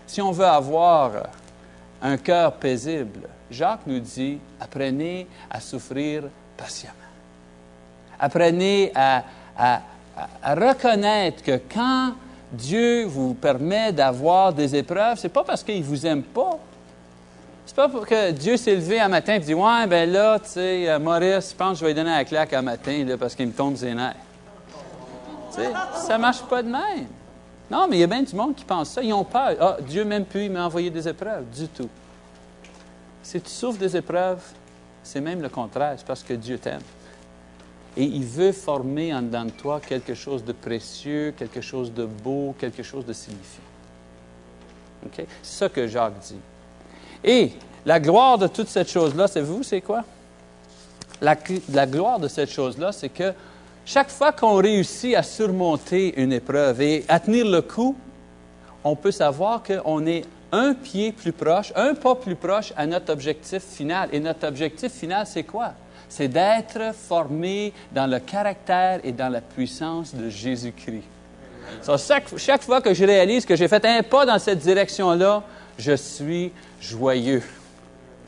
si 0.10 0.24
on 0.24 0.32
veut 0.32 0.46
avoir 0.46 1.12
un 2.02 2.18
cœur 2.18 2.54
paisible, 2.54 3.30
Jacques 3.52 3.86
nous 3.86 4.00
dit, 4.00 4.40
apprenez 4.60 5.28
à 5.52 5.60
souffrir 5.60 6.24
patiemment. 6.58 6.96
Apprenez 8.20 8.92
à, 8.96 9.24
reconnaître 10.44 11.44
que 11.44 11.62
quand 11.72 12.14
Dieu 12.52 13.06
vous 13.06 13.36
permet 13.36 13.92
d'avoir 13.92 14.52
des 14.52 14.76
épreuves, 14.76 15.20
c'est 15.20 15.30
pas 15.30 15.44
parce 15.44 15.64
qu'il 15.64 15.84
vous 15.84 16.04
aime 16.08 16.24
pas. 16.24 16.58
C'est 17.68 17.76
pas 17.76 17.88
parce 17.88 18.06
que 18.06 18.32
Dieu 18.32 18.58
s'est 18.58 18.76
levé 18.76 19.00
un 19.00 19.10
matin 19.10 19.36
et 19.36 19.40
dit 19.40 19.54
Ouais, 19.54 19.86
ben 19.86 20.12
là, 20.12 20.40
tu 20.40 20.50
sais, 20.50 20.90
euh, 20.90 20.98
Maurice, 20.98 21.52
je 21.52 21.56
pense 21.56 21.74
que 21.74 21.80
je 21.82 21.86
vais 21.86 21.92
lui 21.92 21.96
donner 21.96 22.16
la 22.16 22.26
claque 22.26 22.52
un 22.54 22.64
matin 22.64 23.06
parce 23.20 23.36
qu'il 23.36 23.46
me 23.46 23.54
tombe 23.54 23.76
ses 23.76 23.94
nerfs. 23.94 24.16
Tu 25.54 25.62
sais, 25.62 25.70
ça 26.08 26.18
marche 26.18 26.42
pas 26.42 26.64
de 26.64 26.70
même. 26.70 27.19
Non, 27.70 27.88
mais 27.88 27.98
il 27.98 28.00
y 28.00 28.04
a 28.04 28.08
bien 28.08 28.24
du 28.24 28.36
monde 28.36 28.56
qui 28.56 28.66
pense 28.66 28.90
ça. 28.90 29.04
Ils 29.04 29.14
ont 29.14 29.24
peur. 29.24 29.56
Ah, 29.60 29.78
Dieu 29.82 30.04
même 30.04 30.26
plus, 30.26 30.46
il 30.46 30.52
m'a 30.52 30.66
envoyé 30.66 30.90
des 30.90 31.08
épreuves. 31.08 31.46
Du 31.50 31.68
tout. 31.68 31.90
Si 33.22 33.40
tu 33.40 33.50
souffres 33.50 33.78
des 33.78 33.96
épreuves, 33.96 34.42
c'est 35.04 35.22
même 35.22 35.42
le 35.42 35.50
contraire. 35.50 35.94
C'est 35.98 36.08
parce 36.08 36.24
que 36.24 36.34
Dieu 36.34 36.58
t'aime. 36.58 36.82
Et 37.96 38.04
il 38.04 38.24
veut 38.24 38.52
former 38.52 39.14
en 39.14 39.22
dedans 39.22 39.46
de 39.46 39.52
toi 39.52 39.80
quelque 39.80 40.14
chose 40.14 40.44
de 40.44 40.54
précieux, 40.54 41.34
quelque 41.38 41.62
chose 41.62 41.94
de 41.94 42.06
beau, 42.06 42.56
quelque 42.58 42.84
chose 42.84 43.06
de 43.06 43.14
signifiant. 43.14 43.64
C'est 45.14 45.28
ça 45.44 45.70
que 45.70 45.88
Jacques 45.88 46.20
dit. 46.20 46.40
Et 47.24 47.54
la 47.86 48.00
gloire 48.00 48.38
de 48.38 48.48
toute 48.48 48.68
cette 48.68 48.90
chose-là, 48.90 49.28
c'est 49.28 49.42
vous, 49.42 49.64
c'est 49.64 49.82
quoi? 49.82 50.04
La, 51.22 51.36
gloire 51.86 52.20
de 52.20 52.28
cette 52.28 52.50
chose-là, 52.50 52.92
c'est 52.92 53.10
que 53.10 53.34
chaque 53.92 54.12
fois 54.12 54.32
qu'on 54.32 54.58
réussit 54.58 55.16
à 55.16 55.24
surmonter 55.24 56.22
une 56.22 56.32
épreuve 56.32 56.80
et 56.80 57.06
à 57.08 57.20
tenir 57.20 57.48
le 57.48 57.64
coup, 57.64 57.96
on 58.84 58.96
peut 58.96 59.12
savoir 59.12 59.64
qu'on 59.64 60.06
est 60.06 60.26
un 60.52 60.76
pied 60.76 61.12
plus 61.12 61.32
proche, 61.32 61.74
un 61.76 61.96
pas 61.96 62.14
plus 62.14 62.36
proche 62.36 62.72
à 62.78 62.86
notre 62.86 63.12
objectif 63.12 63.64
final. 63.64 64.10
Et 64.12 64.20
notre 64.20 64.48
objectif 64.48 64.92
final, 64.92 65.26
c'est 65.26 65.44
quoi? 65.44 65.74
c'est 66.08 66.28
d'être 66.28 66.94
formé 66.94 67.72
dans 67.92 68.08
le 68.08 68.20
caractère 68.20 69.00
et 69.04 69.12
dans 69.12 69.30
la 69.30 69.42
puissance 69.42 70.14
de 70.14 70.28
Jésus-Christ. 70.28 71.04
chaque, 72.38 72.64
fois 72.64 72.82
que 72.82 72.94
je 72.94 73.06
réalise 73.06 73.46
que 73.46 73.56
j'ai 73.56 73.68
fait 73.68 73.86
un 73.86 74.02
pas 74.02 74.26
dans 74.26 74.40
cette 74.40 74.60
direction-là, 74.60 75.44
je 75.78 75.96
suis 75.96 76.52
joyeux. 76.82 77.44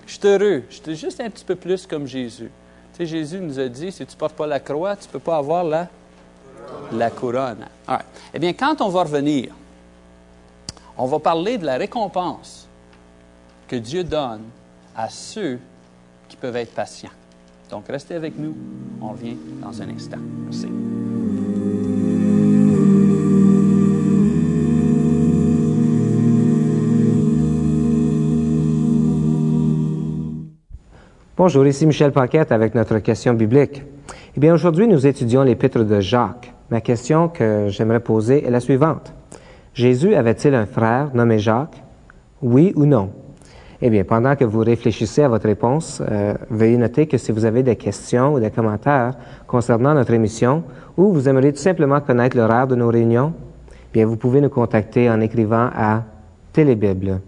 Je 0.06 0.13
suis 0.13 0.27
heureux. 0.27 0.63
Je 0.70 0.75
suis 0.75 0.96
juste 0.96 1.22
un 1.22 1.30
petit 1.30 1.46
peu 1.46 1.56
plus 1.56 1.88
comme 1.88 2.06
Jésus. 2.06 2.51
Jésus 3.05 3.39
nous 3.39 3.60
a 3.60 3.67
dit, 3.67 3.91
si 3.91 4.05
tu 4.05 4.13
ne 4.13 4.20
portes 4.20 4.36
pas 4.36 4.48
la 4.48 4.60
croix, 4.60 4.96
tu 4.96 5.08
ne 5.08 5.12
peux 5.12 5.20
pas 5.20 5.38
avoir 5.38 5.63
la, 5.63 5.88
la 6.91 7.10
couronne. 7.10 7.65
Eh 8.34 8.39
bien, 8.39 8.53
quand 8.53 8.81
on 8.81 8.89
va 8.89 9.03
revenir, 9.03 9.53
on 10.98 11.05
va 11.05 11.20
parler 11.20 11.58
de 11.58 11.65
la 11.65 11.77
récompense 11.77 12.67
que 13.67 13.75
Dieu 13.75 14.03
donne 14.03 14.43
à 14.96 15.10
ceux 15.10 15.60
qui 16.27 16.36
peuvent 16.36 16.58
être 16.58 16.74
patients. 16.74 17.10
Donc, 17.70 17.88
restez 17.88 18.15
avec 18.15 18.38
nous. 18.38 18.55
On 19.01 19.10
revient 19.10 19.38
dans 19.62 19.81
un 19.81 19.89
instant. 19.89 20.17
Merci. 20.43 20.67
Bonjour, 31.43 31.65
ici 31.65 31.88
Michel 31.88 32.12
Paquette 32.12 32.51
avec 32.51 32.75
notre 32.75 33.00
question 33.00 33.33
biblique. 33.33 33.81
Eh 34.38 34.39
bien, 34.39 34.53
aujourd'hui, 34.53 34.88
nous 34.88 35.07
étudions 35.07 35.41
l'épître 35.41 35.83
de 35.83 36.00
Jacques. 36.00 36.53
Ma 36.69 36.81
question 36.81 37.29
que 37.29 37.65
j'aimerais 37.67 38.00
poser 38.00 38.45
est 38.45 38.51
la 38.51 38.60
suivante. 38.60 39.12
Jésus 39.74 40.13
avait-il 40.13 40.53
un 40.53 40.67
frère 40.67 41.10
nommé 41.15 41.39
Jacques? 41.39 41.83
Oui 42.43 42.74
ou 42.75 42.86
non? 42.86 43.10
Eh 43.81 43.89
bien, 43.89 44.03
pendant 44.03 44.36
que 44.36 44.45
vous 44.45 44.60
réfléchissez 44.60 45.24
à 45.24 45.29
votre 45.29 45.48
réponse, 45.48 46.03
euh, 46.12 46.36
veuillez 46.51 46.77
noter 46.77 47.07
que 47.07 47.17
si 47.17 47.31
vous 47.31 47.43
avez 47.43 47.63
des 47.63 47.75
questions 47.75 48.36
ou 48.36 48.39
des 48.39 48.51
commentaires 48.51 49.15
concernant 49.48 49.95
notre 49.95 50.13
émission 50.13 50.63
ou 50.95 51.12
vous 51.12 51.27
aimeriez 51.27 51.53
tout 51.53 51.57
simplement 51.57 52.01
connaître 52.01 52.38
l'horaire 52.38 52.67
de 52.67 52.75
nos 52.75 52.89
réunions, 52.89 53.33
eh 53.71 53.93
bien, 53.93 54.05
vous 54.05 54.15
pouvez 54.15 54.41
nous 54.41 54.50
contacter 54.50 55.10
en 55.10 55.19
écrivant 55.19 55.71
à 55.75 56.03
Télébible, 56.53 57.19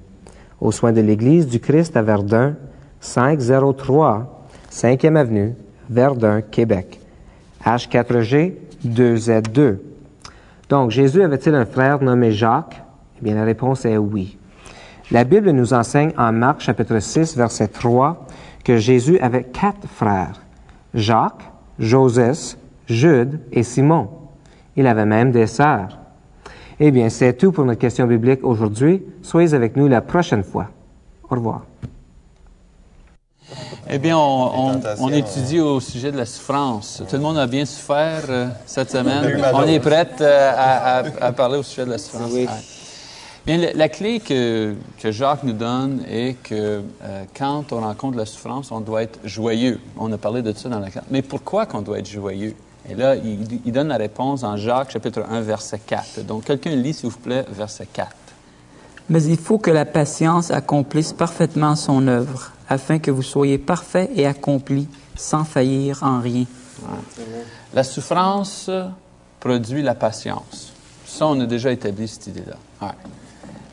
aux 0.62 0.72
soins 0.72 0.92
de 0.92 1.02
l'Église 1.02 1.48
du 1.48 1.60
Christ 1.60 1.98
à 1.98 2.04
Verdun, 2.04 2.54
503 3.04 4.48
5e 4.72 5.16
Avenue, 5.18 5.56
Verdun, 5.90 6.42
Québec. 6.42 7.00
H4G 7.64 8.54
2Z2. 8.86 9.78
Donc, 10.70 10.90
Jésus 10.90 11.22
avait-il 11.22 11.54
un 11.54 11.66
frère 11.66 12.02
nommé 12.02 12.32
Jacques? 12.32 12.82
Eh 13.20 13.24
bien, 13.24 13.36
la 13.36 13.44
réponse 13.44 13.86
est 13.86 13.98
oui. 13.98 14.38
La 15.12 15.26
Bible 15.26 15.52
nous 15.52 15.74
enseigne 15.74 16.14
en 16.18 16.32
Marc 16.32 16.62
chapitre 16.62 17.00
6, 17.00 17.38
verset 17.38 17.68
3, 17.68 18.26
que 18.64 18.78
Jésus 18.78 19.20
avait 19.20 19.44
quatre 19.44 19.88
frères, 19.88 20.42
Jacques, 20.94 21.52
Joseph, 21.78 22.58
Jude 22.88 23.42
et 23.52 23.64
Simon. 23.64 24.10
Il 24.76 24.88
avait 24.88 25.06
même 25.06 25.32
des 25.32 25.48
sœurs. 25.48 26.00
Eh 26.80 26.90
bien, 26.90 27.10
c'est 27.10 27.34
tout 27.34 27.52
pour 27.52 27.66
notre 27.66 27.80
question 27.80 28.08
biblique 28.08 28.44
aujourd'hui. 28.44 29.04
Soyez 29.22 29.54
avec 29.54 29.76
nous 29.76 29.88
la 29.88 30.02
prochaine 30.02 30.44
fois. 30.44 30.70
Au 31.30 31.36
revoir. 31.36 31.66
Eh 33.90 34.00
bien, 34.00 34.18
on, 34.18 35.10
étudie 35.12 35.60
au 35.60 35.80
sujet 35.80 36.12
de 36.12 36.18
la 36.18 36.26
souffrance. 36.26 37.04
Tout 37.08 37.16
le 37.16 37.22
monde 37.22 37.38
a 37.38 37.48
bien 37.48 37.66
souffert 37.66 38.24
euh, 38.30 38.48
cette 38.66 38.92
semaine. 38.98 39.42
On 39.54 39.64
est 39.64 39.80
prêt 39.80 40.08
euh, 40.22 41.04
à, 41.22 41.32
parler 41.32 41.58
au 41.58 41.64
sujet 41.64 41.86
de 41.86 41.92
la 41.92 41.98
souffrance. 42.00 42.32
Oui. 42.32 42.48
Bien, 43.46 43.60
la, 43.76 43.90
clé 43.90 44.22
que, 44.22 44.74
que, 44.98 45.12
Jacques 45.12 45.44
nous 45.44 45.54
donne 45.54 46.02
est 46.10 46.42
que 46.42 46.82
euh, 47.04 47.24
quand 47.38 47.74
on 47.74 47.82
rencontre 47.82 48.18
la 48.18 48.26
souffrance, 48.26 48.72
on 48.72 48.80
doit 48.80 49.04
être 49.04 49.20
joyeux. 49.26 49.82
On 49.98 50.12
a 50.14 50.18
parlé 50.18 50.42
de 50.42 50.54
ça 50.54 50.70
dans 50.70 50.80
la 50.80 50.90
classe. 50.90 51.04
Mais 51.12 51.22
pourquoi 51.22 51.66
qu'on 51.66 51.82
doit 51.82 52.00
être 52.00 52.10
joyeux? 52.10 52.56
Et 52.90 52.96
là, 52.96 53.16
il, 53.16 53.62
il, 53.66 53.72
donne 53.72 53.90
la 53.90 53.98
réponse 53.98 54.44
en 54.44 54.56
Jacques, 54.56 54.92
chapitre 54.92 55.24
1, 55.30 55.42
verset 55.42 55.80
4. 55.86 56.26
Donc, 56.26 56.46
quelqu'un 56.46 56.76
lit, 56.76 56.94
s'il 56.94 57.10
vous 57.10 57.18
plaît, 57.18 57.46
verset 57.50 57.88
4. 57.92 58.10
Mais 59.10 59.24
il 59.24 59.38
faut 59.38 59.58
que 59.58 59.72
la 59.72 59.86
patience 59.86 60.52
accomplisse 60.52 61.14
parfaitement 61.14 61.76
son 61.76 62.08
œuvre, 62.08 62.52
afin 62.70 63.00
que 63.00 63.12
vous 63.12 63.22
soyez 63.22 63.58
parfaits 63.58 64.10
et 64.16 64.26
accomplis, 64.26 64.88
sans 65.16 65.44
faillir 65.44 66.04
en 66.04 66.20
rien. 66.20 66.46
La 67.74 67.84
souffrance 67.84 68.70
produit 69.40 69.82
la 69.82 69.96
patience. 69.96 70.74
Ça, 71.06 71.28
on 71.28 71.40
a 71.42 71.46
déjà 71.46 71.72
établi 71.72 72.08
cette 72.08 72.28
idée-là. 72.28 72.94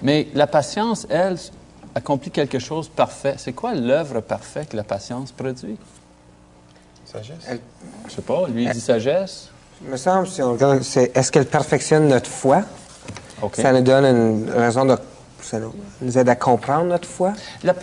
Mais 0.03 0.29
la 0.35 0.47
patience, 0.47 1.07
elle, 1.09 1.37
accomplit 1.95 2.31
quelque 2.31 2.59
chose 2.59 2.89
de 2.89 2.95
parfait. 2.95 3.35
C'est 3.39 3.53
quoi 3.53 3.75
l'œuvre 3.75 4.21
parfaite 4.21 4.71
que 4.71 4.77
la 4.77 4.85
patience 4.85 5.33
produit? 5.33 5.77
Sagesse. 7.05 7.61
Je 8.09 8.15
sais 8.15 8.23
pas, 8.23 8.47
lui, 8.49 8.65
il 8.65 8.71
dit 8.71 8.81
sagesse. 8.81 9.49
Il 9.83 9.91
me 9.91 9.97
semble, 9.97 10.29
si 10.29 10.43
on 10.43 10.53
regarde, 10.53 10.83
c'est 10.83 11.17
est-ce 11.17 11.33
qu'elle 11.33 11.47
perfectionne 11.47 12.09
notre 12.09 12.31
foi? 12.31 12.63
Ça 13.55 13.73
nous 13.73 13.81
donne 13.81 14.05
une 14.05 14.51
raison 14.51 14.85
de. 14.85 14.97
Ça 15.43 15.59
nous 16.01 16.19
aide 16.19 16.29
à 16.29 16.37
comprendre 16.37 16.85
notre 16.85 17.09
foi? 17.09 17.33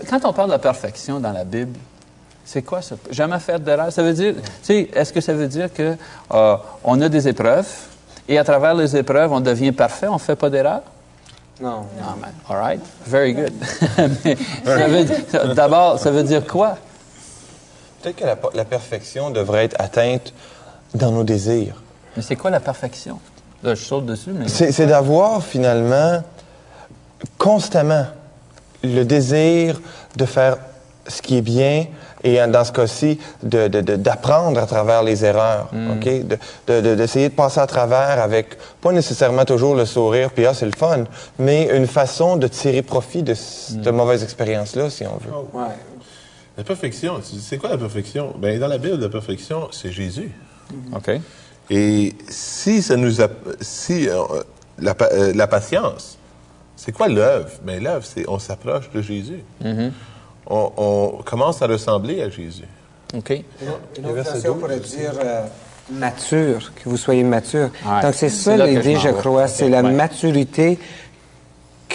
quand 0.09 0.25
on 0.25 0.33
parle 0.33 0.49
de 0.49 0.53
la 0.53 0.59
perfection 0.59 1.19
dans 1.19 1.31
la 1.31 1.43
Bible, 1.43 1.77
c'est 2.45 2.61
quoi 2.61 2.81
ça? 2.81 2.95
Jamais 3.11 3.39
faire 3.39 3.59
d'erreur. 3.59 3.91
Ça 3.91 4.01
veut 4.01 4.13
dire, 4.13 4.35
tu 4.35 4.41
sais, 4.63 4.89
est-ce 4.93 5.11
que 5.11 5.19
ça 5.19 5.33
veut 5.33 5.47
dire 5.47 5.73
que 5.73 5.95
euh, 6.33 6.55
on 6.83 7.01
a 7.01 7.09
des 7.09 7.27
épreuves 7.27 7.67
et 8.29 8.37
à 8.37 8.43
travers 8.43 8.73
les 8.73 8.95
épreuves, 8.95 9.33
on 9.33 9.41
devient 9.41 9.73
parfait, 9.73 10.07
on 10.07 10.13
ne 10.13 10.19
fait 10.19 10.37
pas 10.37 10.49
d'erreur? 10.49 10.81
Non. 11.59 11.85
Non, 11.99 12.15
man. 12.21 12.31
All 12.47 12.57
right. 12.57 12.81
Very 13.05 13.33
good. 13.33 13.53
D'abord, 15.55 15.99
ça 15.99 16.11
veut 16.11 16.23
dire 16.23 16.45
quoi? 16.45 16.77
Peut-être 18.01 18.15
que 18.15 18.57
la, 18.57 18.65
perfection 18.65 19.29
devrait 19.31 19.65
être 19.65 19.75
atteinte 19.79 20.33
dans 20.93 21.11
nos 21.11 21.23
désirs. 21.23 21.81
Mais 22.15 22.21
c'est 22.21 22.35
quoi 22.35 22.49
la 22.49 22.59
perfection? 22.59 23.19
Là, 23.63 23.75
je 23.75 23.83
saute 23.83 24.05
dessus, 24.05 24.31
mais... 24.31 24.47
C'est 24.47 24.85
d'avoir 24.85 25.43
finalement 25.43 26.21
constamment 27.37 28.05
le 28.83 29.03
désir 29.03 29.79
de 30.15 30.25
faire 30.25 30.57
ce 31.07 31.21
qui 31.21 31.37
est 31.37 31.41
bien 31.41 31.85
et 32.23 32.37
dans 32.47 32.63
ce 32.65 32.71
cas-ci, 32.71 33.19
de- 33.43 33.67
de- 33.67 33.81
de- 33.81 33.95
d'apprendre 33.95 34.59
à 34.59 34.65
travers 34.65 35.03
les 35.03 35.23
erreurs, 35.23 35.69
OK? 35.73 36.03
De- 36.03 36.37
de- 36.67 36.81
de- 36.81 36.95
D'essayer 36.95 37.29
de, 37.29 37.33
passer 37.33 37.59
à 37.59 37.67
travers 37.67 38.19
avec, 38.21 38.57
pas 38.81 38.91
nécessairement 38.91 39.45
toujours 39.45 39.75
le 39.75 39.85
sourire, 39.85 40.31
puis 40.31 40.45
ah, 40.45 40.53
c'est 40.53 40.65
le 40.65 40.71
fun, 40.77 41.05
mais 41.39 41.69
une 41.75 41.87
façon 41.87 42.35
de 42.35 42.47
tirer 42.47 42.81
profit 42.81 43.23
de 43.23 43.33
cette 43.35 43.87
mauvaise 43.87 44.23
expérience-là, 44.23 44.89
si 44.89 45.05
on 45.05 45.17
veut. 45.17 45.31
La 46.57 46.63
perfection, 46.63 47.21
c'est 47.23 47.57
quoi 47.59 47.69
la 47.69 47.77
perfection? 47.77 48.33
Ben, 48.39 48.59
dans 48.59 48.67
la 48.67 48.79
Bible, 48.79 48.99
la 48.99 49.09
perfection, 49.09 49.69
c'est 49.71 49.91
Jésus. 49.91 50.31
OK. 50.95 51.11
Et 51.69 52.15
si 52.29 52.81
ça 52.81 52.95
nous 52.97 53.21
a, 53.21 53.27
si 53.61 54.09
euh, 54.09 54.15
la, 54.79 54.95
euh, 55.13 55.33
la 55.35 55.47
patience, 55.47 56.16
c'est 56.77 56.91
quoi 56.93 57.09
l'œuvre? 57.09 57.49
Ben 57.63 57.83
l'œuvre, 57.83 58.05
c'est 58.05 58.23
on 58.29 58.39
s'approche 58.39 58.89
de 58.91 59.01
Jésus. 59.01 59.43
on, 59.65 60.71
on 60.77 61.09
commence 61.25 61.61
à 61.61 61.67
ressembler 61.67 62.21
à 62.21 62.29
Jésus. 62.29 62.63
OK. 63.13 63.31
Une 63.97 64.05
autre 64.05 64.13
version 64.15 64.55
pourrait 64.55 64.79
dire 64.79 65.13
euh, 65.23 65.45
mature, 65.91 66.71
que 66.75 66.87
vous 66.89 66.97
soyez 66.97 67.23
mature. 67.23 67.69
Ouais. 67.85 68.01
Donc 68.01 68.13
c'est 68.13 68.29
C'est 68.29 68.57
ça 68.57 68.65
l'idée, 68.65 68.95
je 68.95 69.09
crois, 69.09 69.47
c'est 69.47 69.67
la 69.69 69.81
Ouais. 69.81 69.91
maturité 69.91 70.79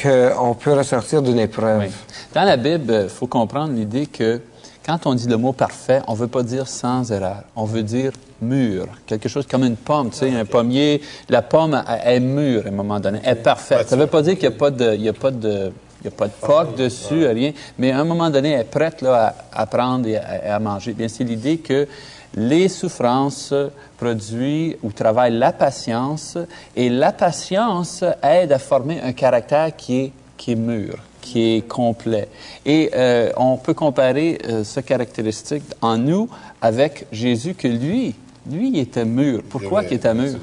qu'on 0.01 0.55
peut 0.55 0.73
ressortir 0.73 1.23
d'une 1.23 1.39
épreuve. 1.39 1.81
Oui. 1.83 1.91
Dans 2.35 2.45
la 2.45 2.57
Bible, 2.57 3.01
il 3.05 3.09
faut 3.09 3.27
comprendre 3.27 3.73
l'idée 3.75 4.07
que 4.07 4.41
quand 4.85 5.07
on 5.07 5.15
dit 5.15 5.29
le 5.29 5.37
mot 5.37 5.53
parfait, 5.53 6.01
on 6.09 6.15
ne 6.15 6.19
veut 6.19 6.29
pas 6.29 6.43
dire 6.43 6.67
sans 6.67 7.13
erreur. 7.13 7.43
On 7.55 7.65
veut 7.67 7.83
dire 7.83 8.13
mûr. 8.43 8.87
Quelque 9.07 9.29
chose 9.29 9.47
comme 9.47 9.65
une 9.65 9.77
pomme. 9.77 10.11
Tu 10.11 10.19
sais, 10.19 10.35
un 10.35 10.45
pommier, 10.45 11.01
la 11.29 11.43
pomme 11.43 11.83
est 12.05 12.21
mûre 12.21 12.65
à 12.67 12.69
un 12.69 12.73
moment 12.73 13.01
donné. 13.01 13.21
Elle 13.25 13.39
est 13.39 13.43
parfaite. 13.43 13.89
Ça 13.89 13.97
ne 13.97 14.03
veut 14.03 14.09
pas 14.09 14.23
dire 14.23 14.35
qu'il 14.35 14.49
n'y 14.49 14.55
a 14.55 14.59
pas 14.59 14.71
de, 14.71 14.95
il 14.95 15.03
y 15.03 15.09
a 15.09 15.13
pas 15.13 15.31
de, 15.31 15.73
il 16.03 16.05
y 16.05 16.09
a 16.09 16.11
pas 16.11 16.27
de 16.27 16.33
poque 16.41 16.77
dessus, 16.77 17.27
rien. 17.27 17.53
Mais 17.79 17.93
à 17.93 18.01
un 18.01 18.05
moment 18.05 18.29
donné, 18.29 18.51
elle 18.51 18.61
est 18.61 18.65
prête 18.65 19.01
là, 19.03 19.35
à, 19.53 19.63
à 19.63 19.67
prendre 19.67 20.07
et 20.09 20.17
à, 20.17 20.57
à 20.57 20.59
manger. 20.59 20.93
Bien, 20.93 21.09
c'est 21.09 21.25
l'idée 21.25 21.59
que 21.59 21.87
les 22.35 22.69
souffrances 22.69 23.55
produisent 23.99 24.77
ou 24.83 24.91
travaillent 24.91 25.39
la 25.39 25.53
patience 25.53 26.39
et 26.75 26.89
la 26.89 27.13
patience 27.13 28.03
aide 28.23 28.53
à 28.53 28.59
former 28.59 29.01
un 29.03 29.13
caractère 29.13 29.77
qui 29.77 30.01
est, 30.01 30.13
qui 30.37 30.53
est 30.53 30.57
mûr, 30.57 30.95
qui 31.21 31.57
est 31.57 31.69
complet. 31.69 32.29
Et 32.65 32.91
euh, 32.97 33.31
on 33.37 33.59
peut 33.59 33.75
comparer 33.75 34.39
euh, 34.49 34.65
ce 34.65 34.81
caractéristique 34.81 35.63
en 35.83 35.99
nous 35.99 36.29
avec 36.61 37.07
Jésus 37.13 37.55
que 37.55 37.69
lui, 37.69 38.15
lui, 38.51 38.69
il 38.71 38.79
était 38.79 39.05
mûr. 39.05 39.43
Pourquoi 39.49 39.83
Il 39.85 39.95
était 39.95 40.15
mûr? 40.15 40.39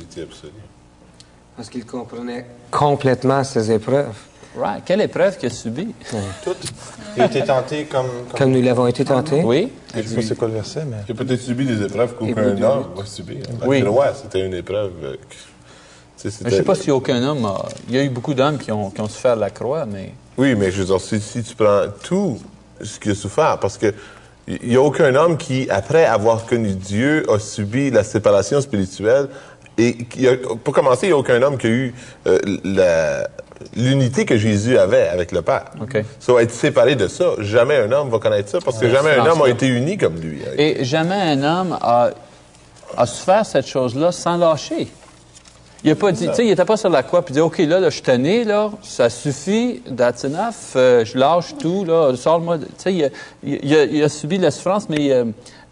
Parce 1.56 1.70
qu'il 1.70 1.86
comprenait 1.86 2.46
complètement 2.72 3.44
ces 3.44 3.72
épreuves, 3.72 4.16
Right. 4.58 4.82
Quelle 4.84 5.02
épreuve 5.02 5.38
qu'il 5.38 5.48
a 5.48 5.52
subie? 5.52 5.94
Tout. 6.44 6.56
Il 7.16 7.24
était 7.24 7.44
tenté 7.44 7.86
comme... 7.86 8.08
comme... 8.32 8.40
comme 8.40 8.52
nous 8.52 8.62
l'avons 8.64 8.88
été 8.88 9.06
tentés. 9.06 9.44
Oui. 9.44 9.72
Je 9.96 10.02
sais 10.02 10.16
pas 10.16 10.22
c'est 10.24 10.36
quoi 10.38 10.48
le 10.48 10.56
verset, 10.56 10.86
mais... 10.86 10.98
Il 11.08 11.12
a 11.12 11.16
peut-être 11.16 11.40
subi 11.42 11.66
des 11.66 11.84
épreuves 11.84 12.16
qu'aucun 12.16 12.48
homme 12.62 12.86
va 12.96 13.06
subir. 13.06 13.44
La 13.62 13.68
Oui. 13.68 13.84
croix, 13.84 14.14
c'était 14.16 14.46
une 14.46 14.56
épreuve. 14.56 14.92
euh, 15.04 15.14
que- 15.16 16.30
je 16.30 16.44
ne 16.46 16.50
sais 16.50 16.64
pas 16.64 16.76
si 16.76 16.90
aucun 16.92 17.22
homme 17.24 17.46
a... 17.46 17.64
Il 17.88 17.96
y 17.96 18.00
a 18.00 18.04
eu 18.04 18.10
beaucoup 18.10 18.34
d'hommes 18.34 18.58
qui 18.58 18.72
ont, 18.72 18.90
qui 18.90 19.00
ont 19.00 19.08
souffert 19.08 19.36
de 19.36 19.42
la 19.42 19.52
croix, 19.52 19.86
mais... 19.86 20.14
Oui, 20.38 20.56
mais 20.56 20.72
je 20.72 20.80
veux 20.80 20.86
dire, 20.86 21.00
si, 21.00 21.22
si 21.22 21.44
tu 21.44 21.56
prends 21.56 21.84
tout 22.04 22.40
ce 22.82 23.00
qu'il 23.00 23.12
a 23.12 23.16
souffert, 23.16 23.60
parce 23.60 23.78
que 23.78 23.94
il 24.50 24.70
n'y 24.70 24.76
a 24.76 24.82
aucun 24.82 25.14
homme 25.16 25.38
qui, 25.38 25.68
après 25.70 26.06
avoir 26.06 26.46
connu 26.46 26.70
Dieu, 26.70 27.26
a 27.32 27.40
subi 27.40 27.92
la 27.92 28.04
séparation 28.04 28.60
spirituelle. 28.62 29.28
Et 29.78 29.96
qui 29.96 30.28
a- 30.28 30.36
pour 30.64 30.74
commencer, 30.74 31.06
il 31.06 31.10
n'y 31.10 31.14
a 31.14 31.18
aucun 31.18 31.42
homme 31.42 31.58
qui 31.58 31.68
a 31.68 31.70
eu 31.70 31.94
euh, 32.28 32.38
la- 32.66 33.28
l'unité 33.76 34.26
que 34.26 34.38
Jésus 34.38 34.78
avait 34.78 35.08
avec 35.08 35.32
le 35.32 35.42
Père. 35.42 35.66
OK. 35.82 36.04
Ça 36.20 36.34
va 36.34 36.44
être 36.44 36.52
séparé 36.52 36.96
de 36.96 37.08
ça. 37.08 37.26
Jamais 37.40 37.76
un 37.78 37.92
homme 37.92 38.10
va 38.10 38.20
connaître 38.20 38.50
ça, 38.50 38.60
parce 38.64 38.78
que 38.78 38.90
jamais 38.90 39.12
un 39.12 39.26
homme 39.26 39.42
a 39.42 39.50
été 39.50 39.68
uni 39.68 39.98
comme 39.98 40.16
lui. 40.20 40.42
Et 40.58 40.84
jamais 40.84 41.16
un 41.16 41.44
homme 41.44 41.78
a, 41.82 42.10
a 42.98 43.06
souffert 43.06 43.46
cette 43.46 43.68
chose-là 43.68 44.12
sans 44.12 44.36
lâcher. 44.38 44.88
Il 45.84 45.92
a 45.92 45.96
pas 45.96 46.12
dit, 46.12 46.28
tu 46.28 46.34
sais, 46.34 46.44
il 46.44 46.50
n'était 46.50 46.66
pas 46.66 46.76
sur 46.76 46.90
la 46.90 47.04
croix 47.04 47.22
puis 47.22 47.34
il 47.34 47.36
dit, 47.36 47.42
OK, 47.42 47.58
là, 47.60 47.80
là 47.80 47.90
je 47.90 47.96
suis 47.96 48.02
tanné, 48.02 48.44
là, 48.44 48.70
ça 48.84 49.10
suffit, 49.10 49.82
that's 49.96 50.26
enough, 50.26 50.76
euh, 50.76 51.06
je 51.06 51.18
lâche 51.18 51.56
tout, 51.58 51.86
là, 51.86 52.14
sors-moi. 52.18 52.58
Tu 52.58 52.66
sais, 52.78 52.94
il 52.94 53.04
a, 53.06 53.10
il, 53.44 53.76
a, 53.76 53.84
il 53.86 54.04
a 54.04 54.10
subi 54.10 54.38
la 54.38 54.52
souffrance, 54.52 54.90
mais 54.90 55.12
euh, 55.12 55.26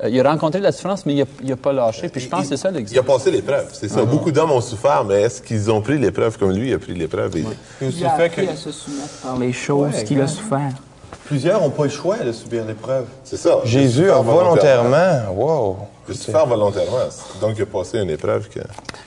il 0.08 0.20
a 0.26 0.32
rencontré 0.32 0.62
la 0.62 0.72
souffrance, 0.72 1.06
mais 1.06 1.16
il 1.16 1.50
n'a 1.50 1.56
pas 1.58 1.74
lâché. 1.74 2.08
Puis 2.08 2.22
je 2.22 2.30
pense 2.30 2.44
que 2.44 2.48
c'est 2.48 2.58
ça 2.58 2.70
Il 2.70 2.76
a 2.76 2.80
l'exemple. 2.80 3.08
passé 3.08 3.32
l'épreuve, 3.32 3.70
c'est 3.74 3.90
ça. 3.90 4.06
Beaucoup 4.06 4.32
d'hommes 4.32 4.52
ont 4.52 4.62
souffert, 4.62 5.04
mais 5.04 5.24
est-ce 5.24 5.42
qu'ils 5.42 5.70
ont 5.72 5.82
pris 5.82 5.98
l'épreuve 5.98 6.38
comme 6.38 6.52
lui 6.52 6.74
a 6.74 6.80
pris 6.80 6.94
l'épreuve? 6.94 7.36
Aussi 7.82 7.98
Il 8.00 8.06
a 8.06 8.12
fait 8.12 8.30
que 8.30 8.42
appris 8.42 8.48
à 8.48 8.56
se 8.56 8.72
soumettre 8.72 9.22
par 9.24 9.38
les 9.38 9.52
choses 9.52 10.04
qu'il 10.04 10.22
a 10.22 10.28
souffert. 10.28 10.72
Plusieurs 11.28 11.62
n'ont 11.62 11.70
pas 11.70 11.84
le 11.84 11.90
choix 11.90 12.18
de 12.18 12.32
subir 12.32 12.66
l'épreuve. 12.66 13.06
C'est 13.24 13.38
ça. 13.38 13.60
Jésus 13.64 14.10
a 14.10 14.20
volontairement... 14.22 15.32
Wow! 15.36 15.78
Il 16.10 16.14
a 16.14 16.18
souffert 16.18 16.46
volontairement. 16.48 16.98
Donc, 17.42 17.56
il 17.58 17.64
a 17.64 17.66
passé 17.66 18.00
une 18.00 18.10
épreuve 18.10 18.48
que... 18.50 18.60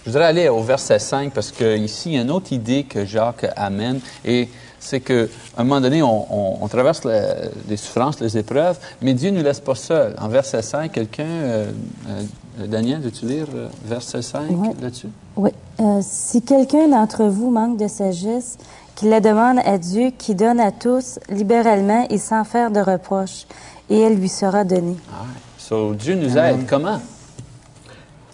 Je 0.05 0.11
voudrais 0.11 0.27
aller 0.27 0.49
au 0.49 0.63
verset 0.63 0.99
5 0.99 1.33
parce 1.33 1.51
qu'ici, 1.51 2.11
il 2.11 2.15
y 2.17 2.19
a 2.19 2.23
une 2.23 2.31
autre 2.31 2.53
idée 2.53 2.85
que 2.85 3.05
Jacques 3.05 3.47
amène 3.57 4.01
et 4.25 4.49
c'est 4.79 5.01
qu'à 5.01 5.25
un 5.59 5.65
moment 5.65 5.81
donné, 5.81 6.03
on, 6.03 6.27
on- 6.31 6.59
on 6.63 6.69
traverse 6.69 7.05
la- 7.05 7.35
les 7.69 7.77
souffrances, 7.77 8.21
les 8.21 8.37
épreuves, 8.39 8.79
mais 9.03 9.13
Dieu 9.15 9.31
ne 9.31 9.39
nous 9.39 9.45
laisse 9.45 9.61
pas 9.61 9.75
seuls. 9.75 10.15
En 10.21 10.29
verset 10.29 10.63
5, 10.63 10.91
quelqu'un, 10.93 11.25
euh, 11.27 11.71
euh, 12.09 12.67
Daniel, 12.67 13.01
veux-tu 13.01 13.27
lire 13.27 13.47
euh, 13.55 13.69
verset 13.85 14.23
5 14.23 14.51
Ouais. 14.51 14.69
là-dessus? 14.81 15.09
Oui. 15.37 15.51
Euh, 15.81 16.01
si 16.03 16.43
quelqu'un 16.43 16.89
d'entre 16.89 17.25
vous 17.25 17.51
manque 17.51 17.79
de 17.79 17.89
sagesse, 17.89 18.57
qu'il 19.01 19.09
la 19.09 19.21
demande 19.21 19.61
à 19.65 19.79
Dieu 19.79 20.11
qui 20.11 20.35
donne 20.35 20.61
à 20.61 20.71
tous 20.73 21.19
libéralement 21.31 22.07
et 22.11 22.19
sans 22.19 22.45
faire 22.45 22.71
de 22.71 22.81
reproches, 22.81 23.47
et 23.89 23.99
elle 23.99 24.19
lui 24.19 24.29
sera 24.29 24.63
donnée. 24.63 24.99
Ah, 25.11 25.25
so, 25.57 25.95
Dieu 25.95 26.17
nous 26.17 26.37
aide. 26.37 26.67
Comment? 26.69 27.01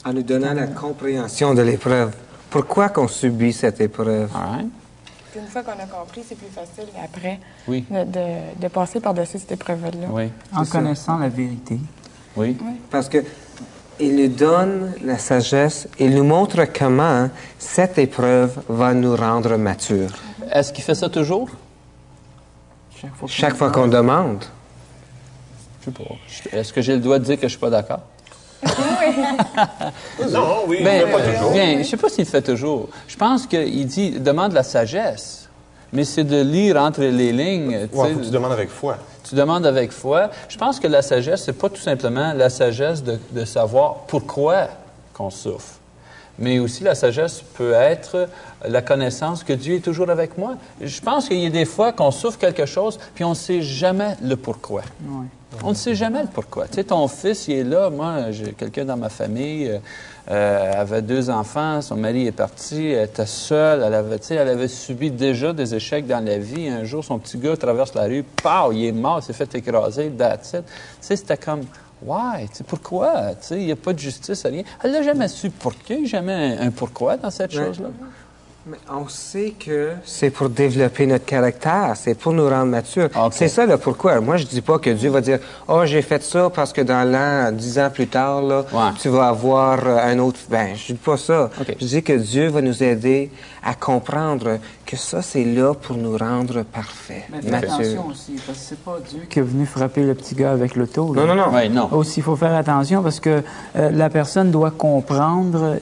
En 0.05 0.12
nous 0.12 0.24
donnant 0.24 0.52
la 0.55 0.66
compréhension 0.66 1.55
de 1.55 1.62
l'épreuve. 1.62 2.16
Pourquoi 2.50 2.88
qu'on 2.88 3.07
subit 3.07 3.52
cette 3.52 3.81
épreuve? 3.81 4.29
Right. 4.35 4.66
Une 5.37 5.46
fois 5.46 5.62
qu'on 5.62 5.70
a 5.81 5.87
compris, 5.87 6.22
c'est 6.29 6.35
plus 6.35 6.48
facile 6.48 6.90
après 7.05 7.38
Oui. 7.68 7.85
de, 7.88 8.02
de- 8.02 8.61
de 8.62 8.68
passer 8.68 8.98
par-dessus 8.98 9.38
cette 9.38 9.52
épreuve-là. 9.52 10.09
Oui. 10.11 10.31
En 10.52 10.64
ça. 10.64 10.79
connaissant 10.79 11.16
la 11.18 11.29
vérité. 11.29 11.79
Oui. 12.37 12.57
Parce 12.90 13.09
que 13.09 13.18
il 14.01 14.17
nous 14.17 14.29
donne 14.29 14.93
la 15.05 15.19
sagesse, 15.19 15.89
il 15.99 16.15
nous 16.15 16.25
montre 16.25 16.65
comment 16.77 17.29
cette 17.59 17.99
épreuve 17.99 18.59
va 18.69 18.93
nous 18.95 19.17
rendre 19.17 19.57
matures. 19.57 20.11
Est-ce 20.53 20.73
qu'il 20.73 20.85
fait 20.85 20.95
ça 20.95 21.09
toujours? 21.09 21.49
Chaque 23.01 23.15
fois, 23.15 23.29
Chaque 23.29 23.55
fois 23.57 23.71
qu'on 23.71 23.89
demande. 23.89 24.45
Je 25.81 25.87
sais 25.87 25.91
pas. 25.93 26.57
Est-ce 26.59 26.73
que 26.73 26.81
j'ai 26.83 26.95
le 26.95 27.01
droit 27.01 27.19
de 27.19 27.25
dire 27.25 27.37
que 27.37 27.43
je 27.43 27.49
suis 27.53 27.59
pas 27.61 27.71
d'accord? 27.71 28.01
Non, 30.31 30.63
oui, 30.67 30.79
Ben, 30.83 31.05
mais 31.07 31.13
pas 31.13 31.21
toujours. 31.21 31.53
Bien, 31.53 31.79
je 31.79 31.83
sais 31.85 31.97
pas 31.97 32.09
s'il 32.09 32.25
le 32.25 32.31
fait 32.31 32.43
toujours. 32.43 32.89
Je 33.07 33.17
pense 33.17 33.47
qu'il 33.47 33.87
dit, 33.87 34.13
demande 34.19 34.53
la 34.53 34.63
sagesse. 34.63 35.49
Mais 35.93 36.05
c'est 36.05 36.25
de 36.25 36.41
lire 36.43 36.77
entre 36.77 37.01
les 37.03 37.33
lignes. 37.33 37.87
tu 37.91 37.97
Ouais, 37.97 38.09
sais. 38.09 38.15
faut 38.15 38.21
que 38.21 38.25
tu 38.25 38.31
demandes 38.31 38.53
avec 38.53 38.69
foi. 38.71 38.99
Tu 39.29 39.35
demandes 39.35 39.67
avec 39.67 39.93
foi. 39.93 40.31
Je 40.49 40.57
pense 40.57 40.79
que 40.79 40.87
la 40.87 41.03
sagesse, 41.03 41.45
c'est 41.45 41.59
pas 41.59 41.69
tout 41.69 41.81
simplement 41.81 42.33
la 42.33 42.51
sagesse 42.51 43.03
de, 43.03 43.19
de 43.33 43.45
savoir 43.45 44.05
pourquoi 44.07 44.69
qu'on 45.12 45.31
souffre. 45.31 45.75
Mais 46.39 46.59
aussi 46.59 46.85
la 46.85 46.95
sagesse 46.95 47.43
peut 47.55 47.73
être 47.73 48.29
la 48.67 48.83
connaissance 48.83 49.43
que 49.43 49.53
Dieu 49.53 49.77
est 49.77 49.81
toujours 49.81 50.11
avec 50.11 50.37
moi. 50.37 50.57
Je 50.81 51.01
pense 51.01 51.29
qu'il 51.29 51.39
y 51.39 51.47
a 51.47 51.51
des 51.51 51.65
fois 51.65 51.93
qu'on 51.93 52.11
souffre 52.11 52.39
quelque 52.39 52.67
chose, 52.67 52.99
puis 53.15 53.25
on 53.25 53.31
ne 53.31 53.35
sait 53.35 53.62
jamais 53.62 54.17
le 54.23 54.37
pourquoi. 54.37 54.83
On 55.64 55.71
ne 55.71 55.75
sait 55.75 55.95
jamais 55.95 56.23
le 56.23 56.29
pourquoi. 56.29 56.66
Tu 56.69 56.75
sais, 56.75 56.85
ton 56.85 57.09
fils, 57.09 57.49
il 57.49 57.55
est 57.59 57.64
là. 57.64 57.90
Moi, 57.90 58.31
j'ai 58.31 58.53
quelqu'un 58.53 58.85
dans 58.85 58.97
ma 58.97 59.09
famille, 59.09 59.69
euh, 59.69 59.79
euh, 60.31 60.73
avait 60.83 61.03
deux 61.03 61.31
enfants, 61.31 61.81
son 61.83 61.97
mari 61.97 62.27
est 62.27 62.33
parti, 62.33 62.88
elle 62.90 63.05
était 63.07 63.27
seule, 63.27 63.83
elle 63.85 63.95
avait, 63.95 64.19
tu 64.19 64.27
sais, 64.27 64.35
elle 64.37 64.49
avait 64.49 64.69
subi 64.69 65.11
déjà 65.11 65.53
des 65.53 65.75
échecs 65.75 66.07
dans 66.07 66.25
la 66.25 66.38
vie. 66.38 66.69
Un 66.69 66.85
jour, 66.85 67.05
son 67.05 67.19
petit 67.19 67.38
gars 67.38 67.57
traverse 67.57 67.95
la 67.95 68.05
rue, 68.05 68.23
pow, 68.23 68.73
il 68.73 68.87
est 68.87 68.92
mort, 68.92 69.21
il 69.21 69.23
s'est 69.25 69.33
fait 69.33 69.53
écraser, 69.55 70.11
that's 70.11 70.53
it. 70.55 70.64
Tu 70.66 70.73
sais, 71.01 71.16
c'était 71.16 71.37
comme, 71.37 71.62
why? 72.03 72.49
Tu 72.49 72.57
sais, 72.57 72.64
pourquoi? 72.64 73.31
Tu 73.40 73.47
sais, 73.47 73.61
il 73.61 73.66
n'y 73.66 73.73
a 73.73 73.77
pas 73.77 73.92
de 73.92 73.99
justice, 73.99 74.45
rien. 74.47 74.62
Elle 74.85 74.92
n'a 74.92 75.03
jamais 75.03 75.29
su 75.29 75.51
pourquoi, 75.51 75.97
jamais 76.05 76.57
un, 76.61 76.66
un 76.66 76.71
pourquoi 76.71 77.16
dans 77.16 77.31
cette 77.31 77.55
Ouais. 77.55 77.66
chose-là. 77.66 77.88
Mais 78.68 78.79
on 78.90 79.07
sait 79.09 79.55
que 79.64 79.92
c'est 80.05 80.31
pour 80.31 80.48
développer 80.48 81.07
notre 81.07 81.24
caractère, 81.24 81.92
c'est 81.94 82.16
pour 82.18 82.33
nous 82.33 82.48
rendre 82.48 82.66
matures. 82.66 83.09
C'est 83.31 83.46
ça 83.46 83.64
le 83.64 83.76
pourquoi? 83.79 84.20
Moi, 84.20 84.38
je 84.38 84.44
dis 84.44 84.61
pas 84.61 84.81
que 84.81 84.90
Dieu 84.90 85.09
va 85.09 85.20
dire 85.20 85.38
Oh, 85.68 85.83
j'ai 85.85 86.02
fait 86.02 86.20
ça 86.24 86.50
parce 86.52 86.72
que 86.72 86.81
dans 86.81 87.09
l'an, 87.09 87.52
dix 87.52 87.79
ans 87.79 87.90
plus 87.94 88.09
tard, 88.09 88.42
là, 88.42 88.64
Ouais. 88.72 88.90
tu 89.00 89.09
vas 89.09 89.29
avoir 89.29 89.87
euh, 89.87 89.98
un 90.02 90.18
autre. 90.18 90.40
Ben, 90.50 90.74
je 90.74 90.94
dis 90.94 90.98
pas 90.98 91.16
ça. 91.16 91.48
Je 91.79 91.87
dis 91.87 92.02
que 92.02 92.14
Dieu 92.14 92.48
va 92.48 92.61
nous 92.61 92.83
aider 92.83 93.31
à 93.68 93.74
comprendre 93.74 94.59
que 94.87 94.96
ça, 94.96 95.22
c'est 95.22 95.44
là 95.44 95.74
pour 95.74 95.96
nous 95.96 96.16
rendre 96.16 96.62
parfaits, 96.62 97.24
Mais 97.33 97.42
fais 97.42 97.55
attention 97.55 98.07
aussi, 98.09 98.35
parce 98.46 98.59
que 98.59 98.64
c'est 98.64 98.79
pas 98.85 98.98
Dieu 99.11 99.22
qui 99.29 99.40
est 99.40 99.42
venu 99.42 99.66
frapper 99.66 100.05
le 100.05 100.14
petit 100.14 100.35
gars 100.37 100.52
avec 100.52 100.76
l'auto. 100.76 101.12
là. 101.12 101.22
Non, 101.26 101.35
non, 101.35 101.50
non. 101.50 101.70
Non. 101.70 101.88
Aussi, 101.98 102.20
il 102.20 102.22
faut 102.22 102.37
faire 102.37 102.55
attention 102.55 103.02
parce 103.02 103.18
que 103.18 103.42
euh, 103.76 103.90
la 103.90 104.09
personne 104.09 104.50
doit 104.52 104.70
comprendre 104.70 105.79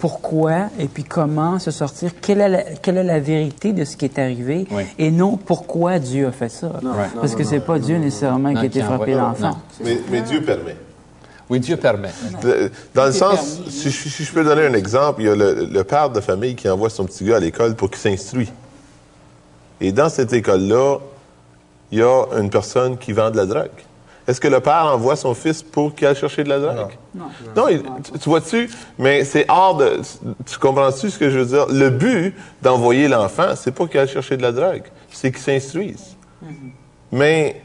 pourquoi 0.00 0.66
et 0.78 0.86
puis 0.88 1.04
comment 1.04 1.58
se 1.58 1.70
sortir, 1.70 2.10
quelle 2.20 2.40
est 2.40 2.48
la, 2.48 2.62
quelle 2.82 2.96
est 2.98 3.04
la 3.04 3.20
vérité 3.20 3.72
de 3.72 3.84
ce 3.84 3.96
qui 3.96 4.04
est 4.06 4.18
arrivé 4.18 4.66
Oui. 4.70 4.82
et 4.98 5.10
non 5.10 5.36
pourquoi 5.36 5.98
Dieu 5.98 6.26
a 6.26 6.32
fait 6.32 6.48
ça. 6.48 6.72
Parce 7.20 7.34
que 7.34 7.44
c'est 7.44 7.60
pas 7.60 7.78
Dieu 7.78 7.98
nécessairement 7.98 8.48
Non, 8.50 8.54
qui 8.54 8.60
a 8.60 8.64
été 8.66 8.80
frappé 8.82 9.14
l'enfant. 9.14 9.50
non. 9.50 9.56
Mais, 9.84 9.98
mais 10.10 10.20
Dieu 10.22 10.42
permet. 10.42 10.76
Oui, 11.50 11.60
Dieu 11.60 11.76
permet. 11.76 12.10
De- 12.42 12.70
Dans 12.94 13.06
le 13.06 13.12
sens, 13.12 13.60
si, 13.68 13.90
je- 13.90 14.08
si 14.08 14.24
je 14.24 14.32
peux 14.32 14.44
donner 14.44 14.66
un 14.66 14.74
exemple, 14.74 15.22
il 15.22 15.26
y 15.26 15.30
a 15.30 15.34
le, 15.34 15.64
le 15.70 15.84
père 15.84 16.10
de 16.10 16.20
famille 16.20 16.54
qui 16.54 16.68
envoie 16.68 16.90
son 16.90 17.04
petit 17.06 17.24
gars 17.24 17.36
à 17.36 17.40
l'école 17.40 17.74
pour 17.74 17.88
qu'il 17.90 17.98
s'instruise. 17.98 18.52
Et 19.80 19.92
dans 19.92 20.08
cette 20.08 20.32
école-là, 20.32 20.98
il 21.90 22.00
y 22.00 22.02
a 22.02 22.24
une 22.38 22.50
personne 22.50 22.98
qui 22.98 23.12
vend 23.12 23.30
de 23.30 23.36
la 23.38 23.46
drogue. 23.46 23.70
Est-ce 24.26 24.42
que 24.42 24.48
le 24.48 24.60
père 24.60 24.84
envoie 24.92 25.16
son 25.16 25.32
fils 25.32 25.62
pour 25.62 25.94
qu'il 25.94 26.06
aille 26.06 26.14
chercher 26.14 26.44
de 26.44 26.50
la 26.50 26.58
drogue? 26.58 26.90
Non. 27.56 27.68
il- 27.68 27.82
tu, 28.04 28.18
tu 28.18 28.28
vois-tu? 28.28 28.68
Mais 28.98 29.24
c'est 29.24 29.46
hors 29.48 29.74
de... 29.78 30.00
Tu 30.44 30.58
comprends-tu 30.58 31.08
ce 31.08 31.18
que 31.18 31.30
je 31.30 31.38
veux 31.38 31.46
dire? 31.46 31.66
Le 31.68 31.88
but 31.88 32.34
d'envoyer 32.60 33.08
l'enfant, 33.08 33.54
c'est 33.56 33.70
pas 33.72 33.86
qu'il 33.86 33.98
aille 34.00 34.08
chercher 34.08 34.36
de 34.36 34.42
la 34.42 34.52
drogue, 34.52 34.82
c'est 35.10 35.32
qu'il 35.32 35.40
s'instruise. 35.40 36.14
Mais 37.10 37.46
l- 37.50 37.62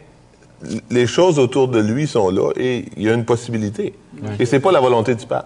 les 0.89 1.07
choses 1.07 1.39
autour 1.39 1.67
de 1.67 1.79
lui 1.79 2.07
sont 2.07 2.29
là 2.29 2.51
et 2.55 2.85
il 2.97 3.03
y 3.03 3.09
a 3.09 3.13
une 3.13 3.25
possibilité. 3.25 3.93
Et 4.39 4.45
c'est 4.45 4.59
pas 4.59 4.71
la 4.71 4.79
volonté 4.79 5.15
du 5.15 5.25
père. 5.25 5.43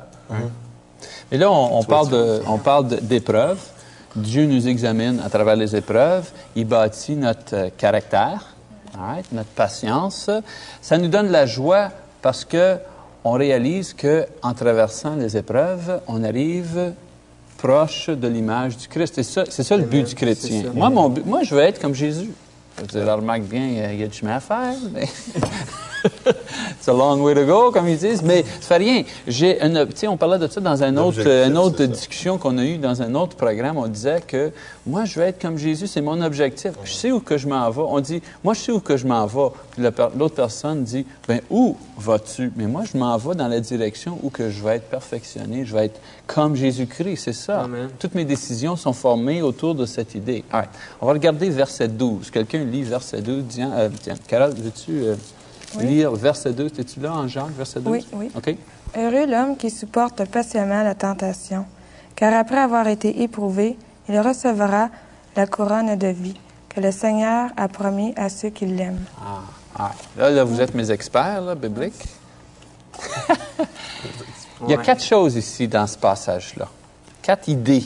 Et 1.32 1.38
là, 1.38 1.51
on, 1.51 1.80
on 1.80 1.84
parle 1.84 2.10
de- 2.10 2.41
on 2.47 2.58
parle 2.58 2.88
d'épreuves. 3.01 3.60
Dieu 4.15 4.45
nous 4.45 4.67
examine 4.67 5.21
à 5.25 5.30
travers 5.30 5.56
les 5.56 5.75
épreuves. 5.75 6.30
Il 6.56 6.65
bâtit 6.65 7.15
notre 7.15 7.53
euh, 7.56 7.69
caractère, 7.77 8.56
all 8.95 9.15
right, 9.15 9.32
notre 9.32 9.49
patience. 9.49 10.30
Ça 10.82 10.97
nous 10.97 11.08
donne 11.08 11.30
la 11.30 11.45
joie 11.45 11.89
parce 12.21 12.43
que 12.45 12.77
on 13.23 13.34
réalise 13.34 13.93
que 13.93 14.25
en 14.41 14.53
traversant 14.53 15.15
les 15.15 15.36
épreuves, 15.38 15.99
on 16.08 16.23
arrive 16.23 16.93
proche 17.58 18.10
de 18.10 18.27
l'image 18.27 18.77
du 18.77 18.88
Christ. 18.88 19.13
C'est 19.15 19.23
ça, 19.23 19.43
c'est 19.49 19.63
ça 19.63 19.75
le 19.77 19.84
but 19.84 20.08
du 20.08 20.15
chrétien. 20.15 20.63
Moi, 20.73 20.89
mon 20.89 21.10
but- 21.10 21.25
moi, 21.25 21.43
je 21.43 21.53
veux 21.53 21.62
être 21.62 21.80
comme 21.82 21.93
Jésus. 21.93 22.32
Je 22.77 22.97
veux 22.97 23.03
dire, 23.03 23.15
remarque 23.15 23.43
bien, 23.43 23.65
il 23.91 23.99
y 23.99 24.03
a 24.03 24.07
du 24.07 24.13
chemin 24.13 24.35
à 24.35 24.39
faire, 24.39 24.75
mais 24.91 25.07
it's 26.72 26.88
a 26.88 26.93
long 26.93 27.22
way 27.22 27.34
to 27.34 27.46
go, 27.46 27.72
comme 27.72 27.88
ils 27.88 27.98
disent, 27.98 28.22
mais 28.24 28.43
ça 28.62 28.67
fait 28.67 28.78
rien. 28.78 29.04
J'ai 29.28 29.63
une, 29.63 29.88
tu 29.88 29.98
sais, 29.98 30.08
on 30.08 30.17
parlait 30.17 30.39
de 30.39 30.48
ça 30.48 30.62
dans 30.62 30.84
un 30.84 30.98
autre, 30.98 31.26
une 31.26 31.58
autre 31.58 31.84
discussion 31.86 32.38
qu'on 32.38 32.58
a 32.58 32.63
eue 32.63 32.78
dans 32.78 33.02
un 33.02 33.13
autre 33.15 33.36
programme. 33.36 33.78
On 33.78 33.88
disait 33.88 34.22
que 34.26 34.52
moi, 34.86 35.06
je 35.06 35.20
veux 35.20 35.26
être 35.26 35.41
comme 35.41 35.58
Jésus, 35.58 35.88
c'est 35.88 36.02
mon 36.02 36.22
objectif. 36.22 36.72
Je 36.84 36.91
sais 36.91 37.12
où 37.12 37.20
que 37.20 37.38
je 37.38 37.48
m'en 37.48 37.70
vais. 37.70 37.82
On 37.82 38.00
dit, 38.00 38.22
moi, 38.43 38.54
je 38.54 38.60
sais 38.62 38.72
où 38.72 38.80
que 38.80 38.98
je 38.98 39.06
m'en 39.06 39.26
vais. 39.26 39.50
Puis 39.72 39.84
l'autre 40.17 40.36
personne 40.36 40.84
dit, 40.84 41.06
ben 41.28 41.41
où 41.50 41.76
vas-tu? 41.98 42.52
Mais 42.56 42.67
moi, 42.67 42.84
je 42.91 42.98
m'en 42.98 43.17
vais 43.17 43.36
dans 43.36 43.48
la 43.48 43.60
direction 43.60 44.17
où 44.24 44.30
que 44.30 44.50
je 44.50 44.63
vais 44.63 44.78
être 44.78 44.89
perfectionné, 44.89 45.65
je 45.65 45.74
vais 45.74 45.86
être 45.86 46.00
comme 46.26 46.56
Jésus-Christ. 46.56 47.17
C'est 47.24 47.34
ça. 47.34 47.62
Amen. 47.62 47.89
Toutes 48.00 48.15
mes 48.15 48.26
décisions 48.26 48.76
sont 48.76 48.93
formées 48.93 49.41
autour 49.41 49.76
de 49.76 49.86
cette 49.86 50.15
idée. 50.15 50.43
All 50.52 50.62
right. 50.62 50.70
On 51.02 51.08
va 51.08 51.13
regarder 51.13 51.50
verset 51.50 51.88
12. 51.88 52.32
Quelqu'un 52.32 52.63
lit 52.63 52.84
verset 52.84 53.22
12. 53.22 53.43
Tiens, 53.50 53.72
euh, 53.74 53.89
tiens, 54.02 54.15
Carole, 54.28 54.54
veux-tu 54.54 54.91
euh, 54.91 55.15
lire 55.81 56.11
verset 56.13 56.53
12? 56.53 56.71
Es-tu 56.79 56.99
là 56.99 57.13
en 57.13 57.27
Jacques, 57.27 57.55
verset 57.57 57.79
12? 57.81 57.91
Oui, 57.91 58.07
oui. 58.13 58.31
OK. 58.35 58.55
Heureux 58.97 59.25
l'homme 59.27 59.57
qui 59.57 59.69
supporte 59.69 60.25
patiemment 60.25 60.83
la 60.83 60.95
tentation, 60.95 61.65
car 62.15 62.33
après 62.33 62.57
avoir 62.59 62.87
été 62.87 63.21
éprouvé, 63.21 63.77
il 64.09 64.19
recevra 64.19 64.89
la 65.35 65.45
couronne 65.47 65.95
de 65.95 66.07
vie 66.07 66.39
que 66.69 66.79
le 66.79 66.91
Seigneur 66.91 67.49
a 67.57 67.67
promis 67.67 68.13
à 68.15 68.29
ceux 68.29 68.49
qui 68.49 68.65
l'aiment. 68.65 69.03
Ah, 69.21 69.41
ah. 69.77 69.91
Là, 70.17 70.29
là, 70.31 70.43
vous 70.43 70.59
êtes 70.61 70.73
mes 70.73 70.89
experts, 70.91 71.41
là, 71.41 71.55
bibliques. 71.55 72.05
Il 74.63 74.71
y 74.71 74.73
a 74.73 74.77
quatre 74.77 75.03
choses 75.03 75.35
ici 75.35 75.67
dans 75.67 75.85
ce 75.85 75.97
passage-là. 75.97 76.67
Quatre 77.21 77.47
idées. 77.49 77.83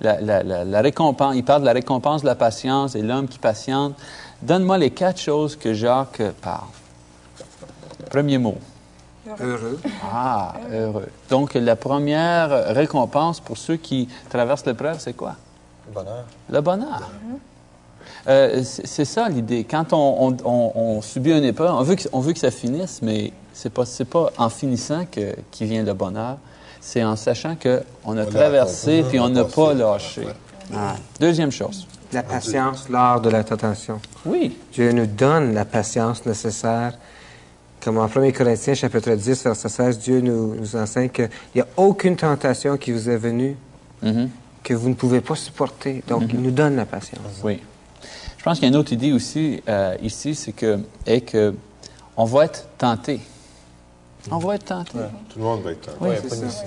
La, 0.00 0.20
la- 0.20 0.42
la- 0.42 0.64
la 0.64 0.80
récompense, 0.80 1.34
il 1.36 1.44
parle 1.44 1.60
de 1.62 1.66
la 1.66 1.72
récompense 1.72 2.22
de 2.22 2.26
la 2.26 2.34
patience 2.34 2.96
et 2.96 3.02
l'homme 3.02 3.28
qui 3.28 3.38
patiente. 3.38 3.94
Donne-moi 4.42 4.76
les 4.78 4.90
quatre 4.90 5.20
choses 5.20 5.54
que 5.56 5.72
Jacques 5.72 6.20
parle. 6.42 6.66
Premier 8.10 8.38
mot. 8.38 8.56
Heureux. 9.40 9.80
Ah, 10.12 10.54
heureux. 10.72 11.08
Donc, 11.30 11.54
la 11.54 11.76
première 11.76 12.74
récompense 12.74 13.40
pour 13.40 13.56
ceux 13.56 13.76
qui 13.76 14.08
traversent 14.28 14.66
l'épreuve, 14.66 14.98
c'est 15.00 15.14
quoi? 15.14 15.36
Bonheur. 15.94 16.24
Le 16.50 16.60
bonheur. 16.60 17.10
Euh, 18.28 18.62
c'est 18.62 19.04
ça 19.04 19.28
l'idée. 19.28 19.64
Quand 19.64 19.92
on, 19.92 20.28
on- 20.28 20.36
on- 20.44 20.72
on 20.74 21.02
subit 21.02 21.32
une 21.32 21.44
épreuve, 21.44 21.74
on 21.74 21.82
veut 21.82 21.94
que, 21.94 22.08
on 22.12 22.20
veut 22.20 22.32
que 22.32 22.38
ça 22.38 22.50
finisse, 22.50 23.00
mais 23.02 23.32
c'est 23.52 23.70
pas 23.72 23.84
c'est 23.84 24.04
pas 24.06 24.30
en 24.38 24.48
finissant 24.48 25.04
que 25.10 25.34
qui 25.50 25.64
vient 25.66 25.82
le 25.82 25.92
bonheur. 25.94 26.36
C'est 26.80 27.02
en 27.04 27.16
sachant 27.16 27.54
que 27.56 27.82
on 28.04 28.16
a 28.16 28.24
traversé 28.26 28.98
accompli, 29.00 29.10
puis 29.10 29.20
on 29.20 29.28
n'a 29.30 29.44
pas 29.44 29.74
lâché. 29.74 30.26
Ah. 30.74 30.94
Deuxième 31.20 31.50
chose. 31.50 31.86
La 32.12 32.22
patience 32.22 32.88
lors 32.88 33.20
de 33.20 33.28
la 33.30 33.42
tentation. 33.44 34.00
Oui. 34.24 34.58
Dieu 34.72 34.92
nous 34.92 35.06
donne 35.06 35.52
la 35.54 35.64
patience 35.64 36.24
nécessaire. 36.24 36.94
Comme 37.84 37.98
en 37.98 38.04
1 38.08 38.30
Corinthiens, 38.32 38.72
chapitre 38.74 39.10
10, 39.12 39.44
verset 39.44 39.68
16, 39.68 39.98
Dieu 39.98 40.20
nous, 40.22 40.54
nous 40.54 40.74
enseigne 40.76 41.10
qu'il 41.10 41.28
n'y 41.54 41.60
a 41.60 41.66
aucune 41.76 42.16
tentation 42.16 42.78
qui 42.78 42.92
vous 42.92 43.10
est 43.10 43.16
venue 43.18 43.56
Mhm. 44.02 44.30
que 44.62 44.72
vous 44.74 44.88
ne 44.88 44.94
pouvez 44.94 45.20
pas 45.20 45.34
supporter. 45.34 46.02
Donc, 46.08 46.24
il 46.32 46.40
nous 46.40 46.50
donne 46.50 46.76
la 46.76 46.86
patience. 46.86 47.20
Oui. 47.42 47.60
Je 48.38 48.42
pense 48.42 48.58
qu'il 48.58 48.64
y 48.64 48.70
a 48.70 48.74
une 48.74 48.80
autre 48.80 48.92
idée 48.92 49.12
aussi 49.12 49.62
euh, 49.68 49.96
ici, 50.02 50.34
c'est 50.34 50.52
que 50.52 50.78
est 51.06 51.20
que 51.22 51.54
on 52.16 52.24
va 52.24 52.46
être 52.46 52.66
tenté. 52.78 53.20
On 54.30 54.38
va 54.38 54.54
être 54.54 54.64
tenté. 54.64 54.92
Tout 55.30 55.38
le 55.38 55.44
monde 55.44 55.62
va 55.62 55.72
être 55.72 55.82
tenté. 55.82 55.98
Oui, 56.00 56.14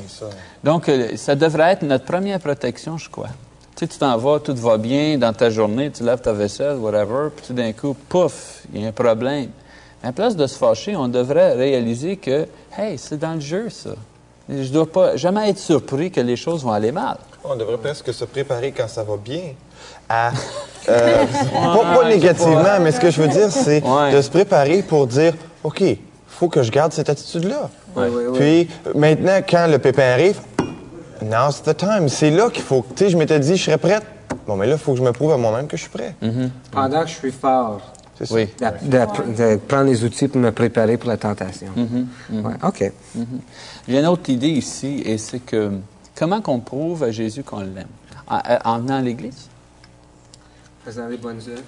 ça. 0.08 0.26
Donc, 0.64 0.88
euh, 0.90 1.16
ça 1.16 1.34
devrait 1.36 1.72
être 1.74 1.82
notre 1.84 2.06
première 2.06 2.40
protection, 2.40 2.98
je 3.00 3.10
crois. 3.10 3.30
Tu 3.76 3.86
sais, 3.86 3.88
tu 3.88 3.98
t'en 3.98 4.16
vas, 4.18 4.40
tout 4.40 4.56
va 4.56 4.78
bien 4.78 5.18
dans 5.18 5.34
ta 5.34 5.50
journée, 5.50 5.90
tu 5.92 6.04
lèves 6.04 6.22
ta 6.22 6.34
vaisselle, 6.34 6.78
whatever, 6.78 7.30
puis 7.36 7.46
tout 7.48 7.54
d'un 7.54 7.74
coup, 7.74 7.96
pouf, 8.10 8.64
il 8.74 8.82
y 8.82 8.86
a 8.86 8.90
un 8.90 8.92
problème. 8.92 9.50
À 10.08 10.12
la 10.12 10.14
place 10.14 10.38
de 10.38 10.48
se 10.48 10.58
fâcher, 10.58 10.96
on 10.96 11.10
devrait 11.10 11.52
réaliser 11.52 12.16
que, 12.16 12.48
hey, 12.78 12.98
c'est 12.98 13.18
dans 13.18 13.34
le 13.34 13.42
jeu, 13.42 13.70
ça. 13.70 13.90
Je 14.48 14.56
ne 14.56 14.68
dois 14.70 14.90
pas 14.90 15.18
jamais 15.18 15.50
être 15.50 15.58
surpris 15.58 16.12
que 16.12 16.22
les 16.22 16.38
choses 16.38 16.64
vont 16.64 16.72
aller 16.72 16.94
mal. 16.94 17.18
On 17.44 17.58
devrait 17.58 17.76
presque 17.78 18.14
se 18.14 18.24
préparer 18.24 18.72
quand 18.72 18.88
ça 18.88 19.04
va 19.04 19.18
bien 19.18 19.42
à... 20.08 20.32
euh, 20.90 21.26
pas, 21.52 21.96
pas 21.98 22.08
négativement, 22.08 22.80
mais 22.80 22.94
ce 22.94 23.02
que 23.02 23.12
je 23.12 23.22
veux 23.22 23.28
dire, 23.28 23.52
c'est 23.52 23.84
Ouais. 23.84 24.14
de 24.14 24.22
se 24.22 24.30
préparer 24.30 24.82
pour 24.82 25.08
dire, 25.08 25.34
OK, 25.66 25.84
faut 26.26 26.48
que 26.48 26.64
je 26.64 26.72
garde 26.72 26.94
cette 26.94 27.10
attitude-là. 27.10 27.70
Puis 28.36 28.70
maintenant, 28.96 29.42
quand 29.46 29.68
le 29.68 29.78
pépin 29.78 30.04
arrive, 30.14 30.40
now's 31.22 31.62
the 31.62 31.76
time. 31.76 32.08
C'est 32.08 32.32
là 32.32 32.50
qu'il 32.50 32.64
faut... 32.64 32.86
Tu 32.96 33.04
sais, 33.04 33.10
je 33.10 33.18
m'étais 33.18 33.42
dit, 33.42 33.58
je 33.58 33.66
serais 33.66 33.78
prête. 33.78 34.04
Bon, 34.48 34.56
mais 34.56 34.68
là, 34.68 34.76
il 34.76 34.80
faut 34.80 34.94
que 34.94 35.00
je 35.00 35.04
me 35.04 35.12
prouve 35.12 35.34
à 35.34 35.38
moi-même 35.38 35.68
que 35.68 35.76
je 35.76 35.82
suis 35.82 35.92
prêt. 35.92 36.16
Pendant 36.72 37.02
que 37.02 37.10
je 37.10 37.16
suis 37.16 37.34
fort, 37.34 37.82
ça. 38.26 38.34
Oui. 38.36 38.48
de, 38.60 38.90
de- 38.90 39.54
de 39.54 39.56
prendre 39.58 39.86
les 39.86 40.04
outils 40.04 40.28
pour 40.28 40.40
me 40.42 40.52
préparer 40.52 40.98
pour 40.98 41.10
la 41.10 41.18
tentation. 41.18 41.68
Ouais, 42.32 42.54
OK. 42.64 42.92
Il 43.88 43.94
y 43.94 43.98
a 43.98 44.00
une 44.02 44.08
autre 44.08 44.30
idée 44.30 44.50
ici, 44.50 45.02
et 45.06 45.18
c'est 45.18 45.40
que 45.40 45.72
comment 46.18 46.42
qu'on 46.42 46.60
prouve 46.60 47.04
à 47.04 47.12
Jésus 47.12 47.44
qu'on 47.44 47.60
l'aime? 47.62 47.88
En, 48.28 48.40
en 48.66 48.80
venant 48.80 48.96
à 48.98 49.02
l'Église? 49.02 49.48
Faisant 50.86 51.08
les 51.08 51.18
bonnes 51.18 51.40
œuvres. 51.50 51.62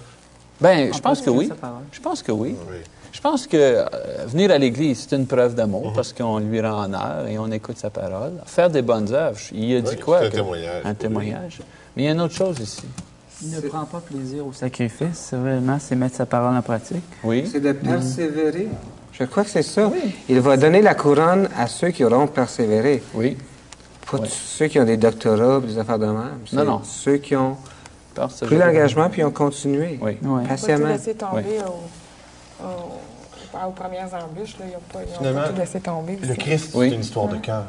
Ben, 0.61 0.91
je 0.91 0.97
En 0.97 1.01
pense 1.01 1.21
que 1.21 1.29
oui. 1.29 1.49
Je 1.91 1.99
pense 2.01 2.21
que 2.23 2.31
oui. 2.31 2.55
Oui. 2.69 2.77
Je 3.11 3.21
pense 3.21 3.47
que 3.47 3.57
euh, 3.57 3.85
venir 4.27 4.51
à 4.51 4.57
l'Église, 4.57 5.07
c'est 5.09 5.15
une 5.15 5.25
preuve 5.25 5.55
d'amour 5.55 5.93
parce 5.93 6.13
qu'on 6.13 6.37
lui 6.39 6.61
rend 6.61 6.83
honneur 6.83 7.25
et 7.27 7.39
on 7.39 7.49
écoute 7.51 7.77
sa 7.77 7.89
parole. 7.89 8.33
Faire 8.45 8.69
des 8.69 8.81
bonnes 8.83 9.11
œuvres, 9.13 9.39
il 9.51 9.75
a 9.77 9.81
dit 9.81 9.97
quoi? 9.97 10.19
c'est 10.19 10.25
un 10.27 10.29
que- 10.29 10.35
témoignage 10.35 10.81
Un 10.85 10.93
témoignage. 10.93 11.59
Mais 11.95 12.03
il 12.03 12.05
y 12.05 12.09
a 12.09 12.11
une 12.11 12.21
autre 12.21 12.35
chose 12.35 12.59
ici. 12.59 12.83
Il 13.41 13.51
ne 13.51 13.61
prend 13.61 13.85
pas 13.85 13.99
plaisir 14.01 14.45
au 14.45 14.51
sacrifice, 14.53 15.07
c'est 15.29 15.35
vraiment, 15.37 15.77
c'est 15.79 15.95
mettre 15.95 16.15
sa 16.17 16.25
parole 16.25 16.55
en 16.55 16.61
pratique. 16.61 17.03
Oui. 17.23 17.47
C'est 17.51 17.61
de 17.61 17.71
persévérer. 17.71 18.67
Je 19.13 19.23
crois 19.23 19.43
que 19.43 19.49
c'est 19.49 19.63
ça. 19.63 19.89
Il 20.27 20.39
va 20.41 20.57
donner 20.57 20.81
la 20.81 20.93
couronne 20.95 21.47
à 21.57 21.67
ceux 21.67 21.89
qui 21.91 22.03
auront 22.03 22.27
persévéré. 22.27 23.01
Oui. 23.13 23.37
Pas 24.11 24.17
tous 24.19 24.27
ceux 24.29 24.67
qui 24.67 24.79
ont 24.79 24.85
des 24.85 24.97
doctorats, 24.97 25.59
des 25.61 25.77
affaires 25.77 25.99
de 25.99 26.05
même. 26.07 26.39
Non, 26.53 26.65
non. 26.65 26.81
Ceux 26.83 27.17
qui 27.17 27.35
ont 27.35 27.55
pris 28.41 28.57
l'engagement 28.57 29.09
puis 29.09 29.23
ont 29.23 29.31
continué. 29.31 29.99
Oui. 30.01 30.11
Ouais. 30.11 30.17
Pas 30.21 30.39
tout 30.41 30.47
Patiemment. 30.47 30.87
laisser 30.87 31.13
tomber 31.13 31.43
au- 31.65 32.63
au- 32.65 33.67
aux 33.67 33.71
premières 33.71 34.09
embûches. 34.13 34.57
Là, 34.59 34.65
ils 34.67 34.73
n'ont 34.73 34.79
pas, 34.91 34.99
ils 35.07 35.13
ont 35.13 35.17
Finalement, 35.17 35.41
pas 35.41 35.49
tout 35.49 35.57
laissé 35.59 35.79
tomber. 35.79 36.17
Le. 36.21 36.35
Christ, 36.35 36.71
Oui. 36.75 36.89
c'est 36.89 36.95
une 36.95 37.01
histoire 37.01 37.27
de 37.27 37.37
cœur. 37.37 37.63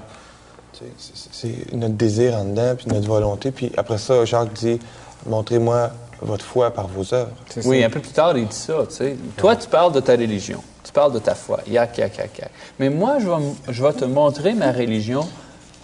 C'est 1.32 1.74
notre 1.74 1.94
désir 1.94 2.34
en 2.36 2.44
dedans, 2.44 2.74
puis 2.76 2.86
notre 2.88 3.06
volonté. 3.06 3.50
Puis 3.50 3.70
après 3.76 3.98
ça, 3.98 4.24
Jacques 4.24 4.52
dit, 4.54 4.80
montrez-moi 5.26 5.90
votre 6.22 6.44
foi 6.44 6.70
par 6.70 6.86
vos 6.86 7.14
œuvres. 7.14 7.30
Oui, 7.64 7.82
un 7.82 7.90
peu 7.90 8.00
plus 8.00 8.12
tard, 8.12 8.36
il 8.36 8.46
dit 8.46 8.54
ça, 8.56 8.74
tu 8.88 8.94
sais. 8.96 9.16
Toi, 9.36 9.56
tu 9.56 9.68
parles 9.68 9.92
de 9.92 10.00
ta 10.00 10.12
religion. 10.12 10.60
Tu 10.84 10.92
parles 10.92 11.12
de 11.12 11.18
ta 11.18 11.34
foi. 11.34 11.60
Yak, 11.68 11.96
yak, 11.98 12.16
yak, 12.18 12.38
yak. 12.38 12.50
Mais 12.78 12.90
moi, 12.90 13.18
je 13.20 13.26
vais, 13.28 13.34
m- 13.34 13.54
je 13.68 13.82
vais 13.82 13.92
te 13.92 14.04
montrer 14.04 14.54
ma 14.54 14.72
religion 14.72 15.26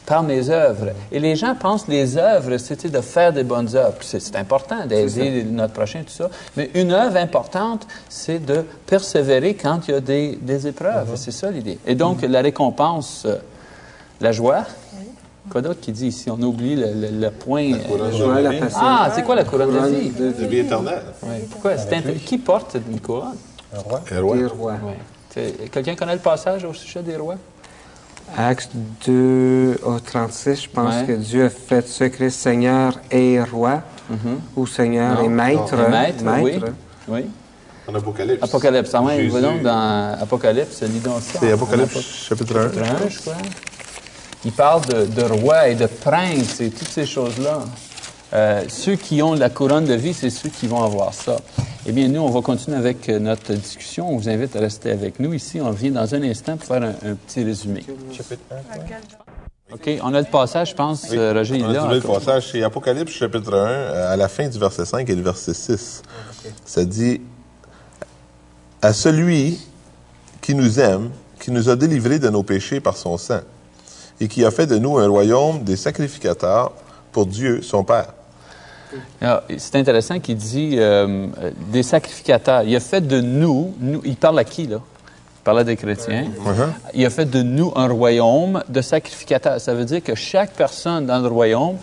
par 0.04 0.22
mes 0.22 0.50
œuvres. 0.50 0.90
Et 1.10 1.18
les 1.18 1.36
gens 1.36 1.54
pensent 1.54 1.84
que 1.84 1.90
les 1.90 2.16
œuvres, 2.16 2.56
c'était 2.58 2.88
de 2.88 3.00
faire 3.00 3.32
des 3.32 3.42
bonnes 3.44 3.74
œuvres. 3.74 3.96
C'est 4.02 4.36
important 4.36 4.86
d'aider 4.86 5.42
notre 5.44 5.72
prochain, 5.72 6.02
tout 6.02 6.12
ça. 6.12 6.28
Mais 6.56 6.70
une 6.74 6.92
œuvre 6.92 7.16
importante, 7.16 7.86
c'est 8.08 8.38
de 8.44 8.64
persévérer 8.86 9.54
quand 9.54 9.80
il 9.88 9.90
y 9.92 9.94
a 9.94 10.00
des, 10.00 10.36
des 10.40 10.66
épreuves. 10.66 11.10
C'est 11.16 11.30
ça 11.32 11.50
l'idée. 11.50 11.78
Et 11.86 11.94
donc, 11.94 12.22
la 12.22 12.40
récompense, 12.40 13.22
euh, 13.26 13.36
la 14.20 14.32
joie, 14.32 14.64
Quoi 15.50 15.62
d'autre 15.62 15.80
qui 15.80 15.92
dit 15.92 16.08
ici? 16.08 16.28
On 16.30 16.40
oublie 16.42 16.74
le, 16.76 16.86
le- 16.92 17.20
le 17.20 17.30
point. 17.30 17.72
couronne 17.88 18.10
de 18.10 18.16
Joël, 18.16 18.44
la 18.44 18.50
vie. 18.50 18.58
patience. 18.60 18.82
Ah, 18.84 19.10
c'est 19.14 19.22
quoi 19.22 19.34
la 19.36 19.44
couronne 19.44 19.72
de 19.72 19.96
vie? 19.96 20.10
de 20.10 20.34
La 20.40 20.46
vie 20.48 20.58
éternelle. 20.58 21.02
Ouais. 21.22 21.44
Pourquoi? 21.50 21.74
Qui 22.24 22.38
porte 22.38 22.76
une 22.90 23.00
couronne? 23.00 23.36
Un 23.74 23.78
roi. 23.80 24.00
Et 24.10 24.18
roi. 24.18 24.36
des 24.36 24.46
rois. 24.46 24.74
Quelqu'un 25.70 25.94
connaît 25.94 26.14
le 26.14 26.20
passage 26.20 26.64
au 26.64 26.72
sujet 26.72 27.02
des 27.02 27.16
rois? 27.16 27.36
Acte 28.36 28.70
2 29.06 29.78
au 29.84 30.00
36, 30.00 30.62
je 30.64 30.68
pense 30.70 30.94
Ouais. 30.94 31.04
que 31.06 31.12
Dieu 31.12 31.44
a 31.44 31.50
fait 31.50 31.86
ce 31.86 32.04
Christ 32.04 32.40
Seigneur 32.40 32.98
et 33.10 33.40
roi, 33.40 33.82
ou 34.56 34.66
Seigneur 34.66 35.18
Non. 35.20 35.24
et 35.24 35.28
maître. 35.28 35.74
Et 35.74 35.90
maître, 35.90 36.24
oui. 36.42 36.60
Oui. 37.08 37.20
En 37.88 37.94
Apocalypse. 37.94 38.42
Apocalypse. 38.42 38.90
Ah 38.94 39.02
ouais, 39.02 39.22
Jésus. 39.22 39.40
donc 39.40 39.62
dans 39.62 40.16
Apocalypse, 40.20 40.82
lis 40.82 40.98
donc 40.98 41.20
ça. 41.20 41.38
C'est 41.38 41.52
Apocalypse 41.52 41.94
Apo- 41.96 42.00
chapitre 42.02 42.56
1. 42.58 42.62
chapitre 42.72 43.04
1, 43.04 43.08
je 43.08 43.20
crois. 43.20 43.34
Il 44.46 44.52
parle 44.52 44.86
de, 44.86 45.06
de 45.06 45.22
roi 45.22 45.68
et 45.68 45.74
de 45.74 45.86
prince 45.86 46.60
et 46.60 46.70
toutes 46.70 46.88
ces 46.88 47.04
choses-là. 47.04 47.64
Euh, 48.32 48.62
ceux 48.68 48.94
qui 48.94 49.20
ont 49.20 49.34
la 49.34 49.50
couronne 49.50 49.86
de 49.86 49.94
vie, 49.94 50.14
c'est 50.14 50.30
ceux 50.30 50.48
qui 50.48 50.68
vont 50.68 50.84
avoir 50.84 51.12
ça. 51.12 51.36
Eh 51.84 51.90
bien, 51.90 52.06
nous, 52.06 52.20
on 52.20 52.30
va 52.30 52.40
continuer 52.42 52.76
avec 52.76 53.08
euh, 53.08 53.18
notre 53.18 53.52
discussion. 53.54 54.08
On 54.08 54.16
vous 54.16 54.28
invite 54.28 54.54
à 54.54 54.60
rester 54.60 54.92
avec 54.92 55.18
nous. 55.18 55.34
Ici, 55.34 55.60
on 55.60 55.66
revient 55.66 55.90
dans 55.90 56.14
un 56.14 56.22
instant 56.22 56.56
pour 56.56 56.66
faire 56.66 56.82
un, 56.84 57.10
un 57.10 57.14
petit 57.16 57.42
résumé. 57.42 57.84
Chapitre 58.12 58.40
1. 58.52 59.74
OK, 59.74 59.90
on 60.00 60.14
a 60.14 60.20
le 60.20 60.26
passage, 60.26 60.70
je 60.70 60.74
pense, 60.76 61.08
euh, 61.12 61.32
Roger, 61.32 61.60
On 61.64 61.68
a 61.70 61.72
là. 61.72 61.94
le 61.94 62.00
passage, 62.00 62.50
c'est 62.52 62.62
Apocalypse 62.62 63.12
chapitre 63.12 63.52
1, 63.52 63.56
euh, 63.56 64.12
à 64.12 64.16
la 64.16 64.28
fin 64.28 64.46
du 64.48 64.60
verset 64.60 64.84
5 64.84 65.10
et 65.10 65.14
le 65.16 65.22
verset 65.22 65.54
6. 65.54 66.02
Ça 66.64 66.84
dit 66.84 67.20
À 68.80 68.92
celui 68.92 69.58
qui 70.40 70.54
nous 70.54 70.78
aime, 70.78 71.10
qui 71.40 71.50
nous 71.50 71.68
a 71.68 71.74
délivrés 71.74 72.20
de 72.20 72.28
nos 72.30 72.44
péchés 72.44 72.78
par 72.78 72.96
son 72.96 73.18
sang, 73.18 73.40
et 74.20 74.28
qui 74.28 74.44
a 74.44 74.50
fait 74.50 74.66
de 74.66 74.78
nous 74.78 74.98
un 74.98 75.08
royaume 75.08 75.62
des 75.62 75.76
sacrificateurs 75.76 76.72
pour 77.12 77.26
Dieu, 77.26 77.62
son 77.62 77.84
Père. 77.84 78.12
C'est 79.58 79.76
intéressant 79.76 80.20
qu'il 80.20 80.36
dit 80.36 80.76
euh, 80.78 81.26
euh, 81.38 81.50
des 81.72 81.82
sacrificateurs. 81.82 82.62
Il 82.62 82.74
a 82.74 82.80
fait 82.80 83.00
de 83.00 83.20
nous, 83.20 83.74
nous, 83.80 84.00
il 84.04 84.16
parle 84.16 84.38
à 84.38 84.44
qui, 84.44 84.66
là? 84.66 84.78
Il 84.78 85.42
parle 85.44 85.60
à 85.60 85.64
des 85.64 85.76
chrétiens. 85.76 86.26
Il 86.94 87.04
a 87.04 87.10
fait 87.10 87.24
de 87.24 87.42
nous 87.42 87.72
un 87.76 87.88
royaume 87.88 88.62
de 88.68 88.80
sacrificateurs. 88.80 89.60
Ça 89.60 89.74
veut 89.74 89.84
dire 89.84 90.02
que 90.02 90.14
chaque 90.14 90.52
personne 90.52 91.06
dans 91.06 91.18
le 91.18 91.28
royaume, 91.28 91.76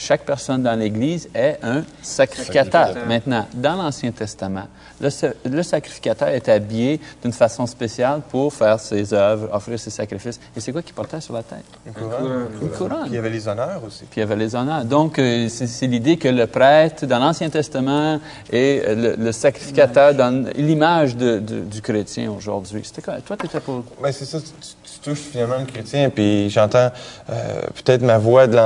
chaque 0.00 0.24
personne 0.24 0.62
dans 0.62 0.74
l'Église 0.78 1.28
est 1.34 1.58
un 1.62 1.84
sacrificateur. 2.02 2.86
Sacrificateur. 2.88 3.06
Maintenant, 3.06 3.46
dans 3.54 3.74
l'Ancien 3.76 4.10
Testament, 4.12 4.64
le, 5.00 5.10
sa- 5.10 5.32
le 5.44 5.62
sacrificateur 5.62 6.28
est 6.28 6.48
habillé 6.48 7.00
d'une 7.22 7.32
façon 7.32 7.66
spéciale 7.66 8.22
pour 8.28 8.52
faire 8.52 8.80
ses 8.80 9.12
œuvres, 9.12 9.48
offrir 9.52 9.78
ses 9.78 9.90
sacrifices. 9.90 10.40
Et 10.56 10.60
c'est 10.60 10.72
quoi 10.72 10.80
qu'il 10.82 10.94
portait 10.94 11.20
sur 11.20 11.34
la 11.34 11.42
tête? 11.42 11.64
Une 11.86 11.92
couronne. 11.92 12.46
Une 12.62 12.68
couronne. 12.70 13.00
Puis 13.02 13.10
il 13.10 13.14
y 13.14 13.18
avait 13.18 13.30
les 13.30 13.46
honneurs 13.46 13.82
aussi. 13.86 14.04
Puis 14.10 14.16
il 14.16 14.20
y 14.20 14.22
avait 14.22 14.36
les 14.36 14.54
honneurs. 14.56 14.84
Donc, 14.84 15.18
euh, 15.18 15.48
c'est 15.48 15.66
c'est 15.66 15.86
l'idée 15.86 16.16
que 16.16 16.28
le 16.28 16.46
prêtre, 16.46 17.04
dans 17.06 17.18
l'Ancien 17.18 17.50
Testament, 17.50 18.20
est 18.50 18.82
euh, 18.86 18.94
le, 19.16 19.24
le 19.24 19.32
sacrificateur 19.32 20.14
dans 20.14 20.46
l'image 20.56 21.16
de- 21.16 21.38
de- 21.38 21.60
du 21.60 21.82
chrétien 21.82 22.30
aujourd'hui. 22.32 22.80
C'était 22.84 23.02
quoi? 23.02 23.20
Toi, 23.20 23.36
tu 23.36 23.46
étais 23.46 23.60
pour... 23.60 23.84
Ben, 24.02 24.12
c'est 24.12 24.24
ça, 24.24 24.38
tu, 24.40 24.46
touches 25.02 25.18
finalement 25.32 25.56
le 25.58 25.64
chrétien, 25.66 26.10
puis 26.10 26.50
j'entends 26.50 26.90
euh, 27.30 27.60
peut-être 27.84 28.02
ma 28.02 28.18
voix 28.18 28.46
de 28.46 28.58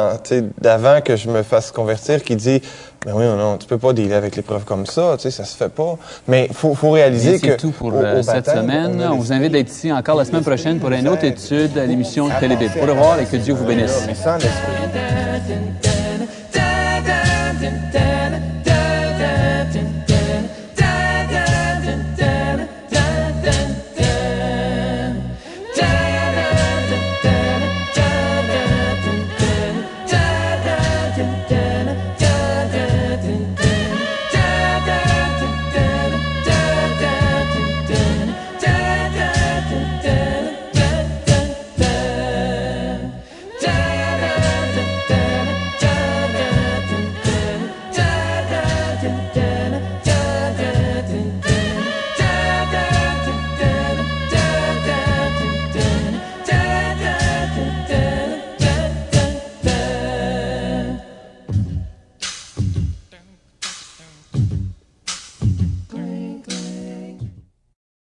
d'avant 0.60 1.00
que 1.00 1.16
je 1.16 1.28
me 1.28 1.42
fasse 1.42 1.70
convertir 1.70 2.22
qui 2.22 2.36
dit 2.36 2.60
Ben 3.04 3.12
oui, 3.14 3.24
non, 3.24 3.36
non, 3.36 3.56
tu 3.58 3.66
peux 3.66 3.78
pas 3.78 3.92
dealer 3.92 4.14
avec 4.14 4.34
l'épreuve 4.36 4.64
comme 4.64 4.86
ça, 4.86 5.14
tu 5.16 5.22
sais, 5.22 5.30
ça 5.30 5.44
se 5.44 5.56
fait 5.56 5.68
pas. 5.68 5.96
Mais 6.28 6.46
il 6.50 6.54
faut, 6.54 6.74
faut 6.74 6.90
réaliser 6.90 7.38
que. 7.38 7.48
C'est 7.52 7.56
tout 7.58 7.70
pour 7.70 7.88
au- 7.94 7.98
au 8.00 8.22
cette 8.22 8.46
baptême, 8.46 8.62
semaine. 8.62 9.08
On 9.12 9.16
vous 9.16 9.32
invite 9.32 9.52
d'être 9.52 9.70
ici 9.70 9.92
encore 9.92 10.16
la 10.16 10.24
semaine 10.24 10.42
prochaine 10.42 10.78
pour 10.80 10.90
une 10.90 11.08
autre 11.08 11.24
étude 11.24 11.76
à 11.78 11.86
l'émission 11.86 12.28
Télébible. 12.40 12.72
Au 12.82 12.86
revoir 12.86 13.18
et 13.20 13.24
que 13.26 13.36
Dieu 13.36 13.54
vous 13.54 13.64
bénisse. 13.64 14.06